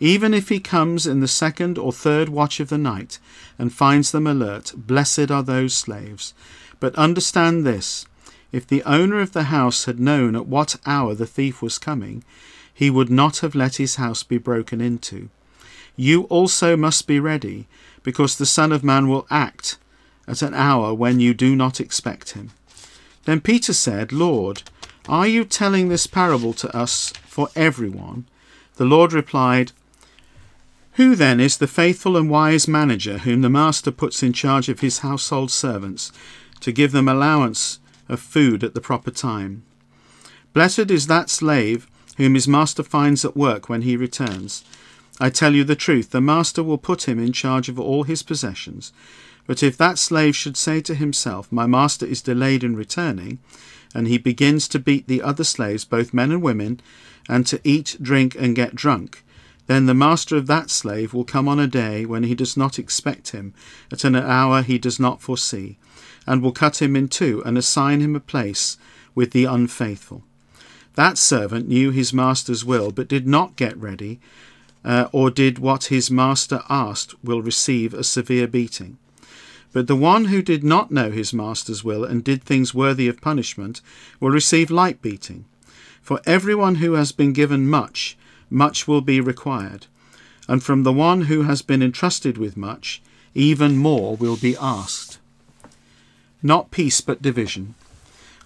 Even 0.00 0.34
if 0.34 0.50
he 0.50 0.60
comes 0.60 1.06
in 1.06 1.20
the 1.20 1.26
second 1.26 1.78
or 1.78 1.92
third 1.92 2.28
watch 2.28 2.60
of 2.60 2.68
the 2.68 2.78
night 2.78 3.18
and 3.58 3.72
finds 3.72 4.12
them 4.12 4.26
alert, 4.26 4.74
blessed 4.76 5.30
are 5.30 5.42
those 5.42 5.74
slaves. 5.74 6.34
But 6.80 6.94
understand 6.94 7.64
this 7.66 8.06
if 8.50 8.66
the 8.66 8.82
owner 8.84 9.20
of 9.20 9.32
the 9.32 9.44
house 9.44 9.84
had 9.84 10.00
known 10.00 10.34
at 10.34 10.46
what 10.46 10.76
hour 10.86 11.14
the 11.14 11.26
thief 11.26 11.60
was 11.60 11.78
coming, 11.78 12.24
he 12.72 12.90
would 12.90 13.10
not 13.10 13.38
have 13.38 13.54
let 13.54 13.76
his 13.76 13.96
house 13.96 14.22
be 14.22 14.38
broken 14.38 14.80
into. 14.80 15.28
You 15.96 16.22
also 16.24 16.76
must 16.76 17.06
be 17.06 17.18
ready, 17.18 17.66
because 18.02 18.36
the 18.36 18.46
Son 18.46 18.72
of 18.72 18.84
Man 18.84 19.08
will 19.08 19.26
act 19.30 19.76
at 20.26 20.42
an 20.42 20.54
hour 20.54 20.94
when 20.94 21.18
you 21.20 21.34
do 21.34 21.56
not 21.56 21.80
expect 21.80 22.30
him. 22.30 22.50
Then 23.24 23.40
Peter 23.40 23.72
said, 23.72 24.12
Lord, 24.12 24.62
are 25.08 25.26
you 25.26 25.44
telling 25.44 25.88
this 25.88 26.06
parable 26.06 26.52
to 26.54 26.74
us 26.76 27.12
for 27.26 27.48
everyone? 27.56 28.26
The 28.76 28.84
Lord 28.84 29.12
replied, 29.12 29.72
Who 30.92 31.16
then 31.16 31.40
is 31.40 31.56
the 31.56 31.66
faithful 31.66 32.16
and 32.16 32.30
wise 32.30 32.68
manager 32.68 33.18
whom 33.18 33.42
the 33.42 33.50
master 33.50 33.90
puts 33.90 34.22
in 34.22 34.32
charge 34.32 34.68
of 34.68 34.80
his 34.80 35.00
household 35.00 35.50
servants? 35.50 36.12
To 36.60 36.72
give 36.72 36.92
them 36.92 37.08
allowance 37.08 37.78
of 38.08 38.20
food 38.20 38.64
at 38.64 38.74
the 38.74 38.80
proper 38.80 39.10
time. 39.10 39.62
Blessed 40.52 40.90
is 40.90 41.06
that 41.06 41.30
slave 41.30 41.86
whom 42.16 42.34
his 42.34 42.48
master 42.48 42.82
finds 42.82 43.24
at 43.24 43.36
work 43.36 43.68
when 43.68 43.82
he 43.82 43.96
returns. 43.96 44.64
I 45.20 45.30
tell 45.30 45.54
you 45.54 45.64
the 45.64 45.76
truth, 45.76 46.10
the 46.10 46.20
master 46.20 46.62
will 46.62 46.78
put 46.78 47.08
him 47.08 47.18
in 47.18 47.32
charge 47.32 47.68
of 47.68 47.78
all 47.78 48.04
his 48.04 48.22
possessions. 48.22 48.92
But 49.46 49.62
if 49.62 49.76
that 49.76 49.98
slave 49.98 50.36
should 50.36 50.56
say 50.56 50.80
to 50.82 50.94
himself, 50.94 51.50
My 51.50 51.66
master 51.66 52.06
is 52.06 52.20
delayed 52.20 52.62
in 52.62 52.76
returning, 52.76 53.38
and 53.94 54.06
he 54.06 54.18
begins 54.18 54.68
to 54.68 54.78
beat 54.78 55.08
the 55.08 55.22
other 55.22 55.44
slaves, 55.44 55.84
both 55.84 56.12
men 56.12 56.30
and 56.30 56.42
women, 56.42 56.80
and 57.28 57.46
to 57.46 57.60
eat, 57.64 57.96
drink, 58.00 58.36
and 58.38 58.54
get 58.54 58.74
drunk, 58.74 59.24
then 59.68 59.86
the 59.86 59.94
master 59.94 60.36
of 60.36 60.46
that 60.46 60.70
slave 60.70 61.12
will 61.12 61.24
come 61.24 61.46
on 61.46 61.60
a 61.60 61.66
day 61.66 62.06
when 62.06 62.24
he 62.24 62.34
does 62.34 62.56
not 62.56 62.78
expect 62.78 63.30
him, 63.30 63.54
at 63.92 64.02
an 64.02 64.16
hour 64.16 64.62
he 64.62 64.78
does 64.78 64.98
not 64.98 65.20
foresee, 65.20 65.76
and 66.28 66.42
will 66.42 66.52
cut 66.52 66.82
him 66.82 66.94
in 66.94 67.08
two 67.08 67.42
and 67.46 67.56
assign 67.56 68.00
him 68.02 68.14
a 68.14 68.20
place 68.20 68.76
with 69.14 69.30
the 69.30 69.46
unfaithful. 69.46 70.22
That 70.94 71.16
servant 71.16 71.68
knew 71.68 71.90
his 71.90 72.12
master's 72.12 72.66
will, 72.66 72.90
but 72.90 73.08
did 73.08 73.26
not 73.26 73.56
get 73.56 73.74
ready, 73.78 74.20
uh, 74.84 75.08
or 75.10 75.30
did 75.30 75.58
what 75.58 75.84
his 75.84 76.10
master 76.10 76.60
asked, 76.68 77.14
will 77.24 77.40
receive 77.40 77.94
a 77.94 78.04
severe 78.04 78.46
beating. 78.46 78.98
But 79.72 79.86
the 79.86 79.96
one 79.96 80.26
who 80.26 80.42
did 80.42 80.62
not 80.62 80.90
know 80.90 81.10
his 81.10 81.32
master's 81.32 81.82
will 81.82 82.04
and 82.04 82.22
did 82.22 82.44
things 82.44 82.74
worthy 82.74 83.08
of 83.08 83.22
punishment 83.22 83.80
will 84.20 84.30
receive 84.30 84.70
light 84.70 85.00
beating. 85.00 85.46
For 86.02 86.20
everyone 86.26 86.74
who 86.74 86.92
has 86.92 87.10
been 87.10 87.32
given 87.32 87.70
much, 87.70 88.18
much 88.50 88.86
will 88.86 89.00
be 89.00 89.18
required, 89.18 89.86
and 90.46 90.62
from 90.62 90.82
the 90.82 90.92
one 90.92 91.22
who 91.22 91.42
has 91.42 91.62
been 91.62 91.82
entrusted 91.82 92.36
with 92.36 92.54
much, 92.54 93.00
even 93.34 93.78
more 93.78 94.14
will 94.14 94.36
be 94.36 94.56
asked 94.60 95.07
not 96.42 96.70
peace 96.70 97.00
but 97.00 97.22
division. 97.22 97.74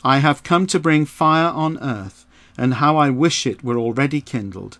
I 0.05 0.19
have 0.19 0.43
come 0.43 0.67
to 0.69 0.81
bring 0.81 1.07
fire 1.07 1.53
on 1.53 1.79
earth, 1.79 2.27
and 2.59 2.75
how 2.75 2.97
I 2.97 3.11
wish 3.11 3.47
it 3.47 3.63
were 3.65 3.79
already 3.79 4.21
kindled. 4.21 4.79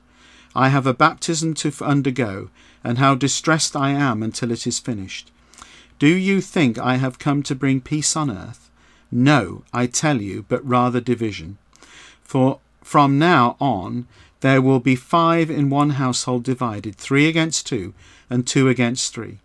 I 0.55 0.69
have 0.69 0.87
a 0.87 0.95
baptism 0.95 1.55
to 1.55 1.73
undergo, 1.83 2.51
and 2.85 2.99
how 2.99 3.15
distressed 3.15 3.77
I 3.77 3.91
am 3.91 4.23
until 4.23 4.51
it 4.51 4.67
is 4.67 4.79
finished. 4.79 5.31
Do 5.99 6.09
you 6.09 6.41
think 6.41 6.79
I 6.79 6.97
have 6.97 7.19
come 7.19 7.43
to 7.45 7.55
bring 7.55 7.81
peace 7.81 8.17
on 8.17 8.31
earth? 8.31 8.71
No, 9.11 9.63
I 9.73 9.87
tell 9.87 10.21
you, 10.21 10.45
but 10.49 10.67
rather 10.67 11.01
division. 11.01 11.59
For 12.25 12.59
from 12.83 13.19
now 13.19 13.57
on 13.61 14.07
there 14.41 14.61
will 14.61 14.81
be 14.81 14.97
five 14.97 15.51
in 15.51 15.71
one 15.71 15.91
household 15.91 16.43
divided, 16.43 16.97
three 16.97 17.29
against 17.29 17.67
two, 17.67 17.95
and 18.29 18.47
two 18.47 18.69
against 18.69 19.15
three. 19.15 19.39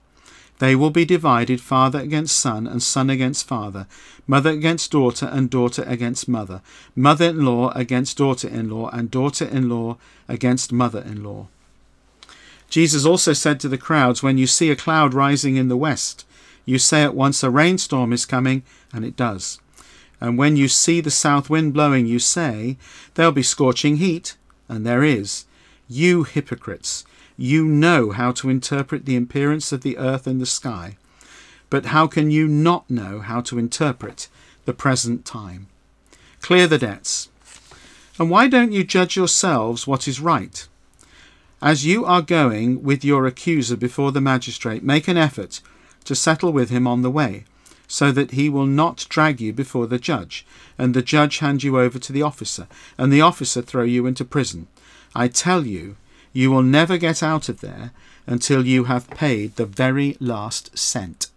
They 0.60 0.76
will 0.76 0.90
be 0.90 1.06
divided 1.06 1.62
father 1.62 2.00
against 2.00 2.38
son, 2.38 2.66
and 2.66 2.82
son 2.82 3.10
against 3.10 3.48
father, 3.48 3.86
mother 4.26 4.50
against 4.50 4.92
daughter, 4.92 5.30
and 5.32 5.50
daughter 5.50 5.84
against 5.84 6.28
mother, 6.28 6.62
mother 6.96 7.26
in 7.26 7.46
law 7.46 7.72
against 7.76 8.18
daughter 8.18 8.48
in 8.48 8.70
law, 8.70 8.90
and 8.90 9.12
daughter 9.12 9.46
in 9.46 9.70
law 9.70 9.98
against 10.28 10.72
mother 10.72 11.02
in 11.02 11.24
law. 11.24 11.48
Jesus 12.70 13.06
also 13.06 13.34
said 13.34 13.60
to 13.60 13.70
the 13.70 13.78
crowds, 13.78 14.24
When 14.24 14.38
you 14.38 14.48
see 14.48 14.72
a 14.72 14.76
cloud 14.76 15.14
rising 15.14 15.56
in 15.56 15.68
the 15.68 15.78
west, 15.78 16.26
you 16.66 16.80
say 16.80 17.04
at 17.04 17.16
once, 17.16 17.44
A 17.44 17.50
rainstorm 17.50 18.12
is 18.12 18.26
coming, 18.26 18.64
and 18.92 19.06
it 19.06 19.16
does. 19.16 19.60
And 20.20 20.38
when 20.38 20.58
you 20.58 20.68
see 20.68 21.00
the 21.00 21.12
south 21.12 21.50
wind 21.50 21.74
blowing, 21.74 22.08
you 22.08 22.20
say, 22.20 22.78
There'll 23.14 23.32
be 23.32 23.44
scorching 23.44 23.98
heat, 23.98 24.36
and 24.68 24.86
there 24.86 25.04
is. 25.04 25.46
You 25.88 26.24
hypocrites! 26.24 27.06
You 27.40 27.66
know 27.66 28.12
how 28.12 28.32
to 28.34 28.50
interpret 28.50 29.06
the 29.06 29.16
appearance 29.16 29.72
of 29.72 29.82
the 29.82 29.98
earth 30.00 30.26
and 30.26 30.42
the 30.42 30.48
sky, 30.48 30.98
but 31.70 31.88
how 31.88 32.08
can 32.08 32.32
you 32.32 32.48
not 32.48 32.90
know 32.90 33.20
how 33.20 33.42
to 33.42 33.60
interpret 33.60 34.28
the 34.66 34.74
present 34.74 35.24
time? 35.24 35.68
Clear 36.42 36.66
the 36.66 36.80
debts. 36.80 37.30
And 38.18 38.32
why 38.32 38.48
don't 38.48 38.72
you 38.72 38.84
judge 38.84 39.16
yourselves 39.16 39.86
what 39.86 40.08
is 40.08 40.20
right? 40.20 40.68
As 41.62 41.86
you 41.86 42.06
are 42.06 42.24
going 42.24 42.82
with 42.82 43.06
your 43.06 43.28
accuser 43.28 43.78
before 43.78 44.12
the 44.12 44.22
magistrate, 44.22 44.84
make 44.84 45.08
an 45.08 45.18
effort 45.18 45.62
to 46.06 46.16
settle 46.16 46.52
with 46.52 46.72
him 46.72 46.88
on 46.88 47.04
the 47.04 47.12
way, 47.12 47.44
so 47.88 48.12
that 48.12 48.32
he 48.32 48.50
will 48.50 48.66
not 48.66 49.06
drag 49.10 49.40
you 49.40 49.54
before 49.54 49.86
the 49.86 50.00
judge, 50.00 50.44
and 50.78 50.94
the 50.94 51.04
judge 51.04 51.38
hand 51.38 51.64
you 51.64 51.80
over 51.80 52.00
to 52.00 52.12
the 52.12 52.24
officer, 52.24 52.68
and 52.98 53.14
the 53.14 53.22
officer 53.22 53.62
throw 53.62 53.84
you 53.84 54.08
into 54.08 54.26
prison. 54.26 54.68
I 55.16 55.28
tell 55.28 55.66
you, 55.66 55.98
you 56.38 56.52
will 56.52 56.62
never 56.62 57.00
get 57.00 57.24
out 57.24 57.50
of 57.50 57.62
there 57.62 57.90
until 58.28 58.68
you 58.68 58.84
have 58.84 59.10
paid 59.10 59.56
the 59.56 59.66
very 59.66 60.18
last 60.20 60.78
cent. 60.78 61.32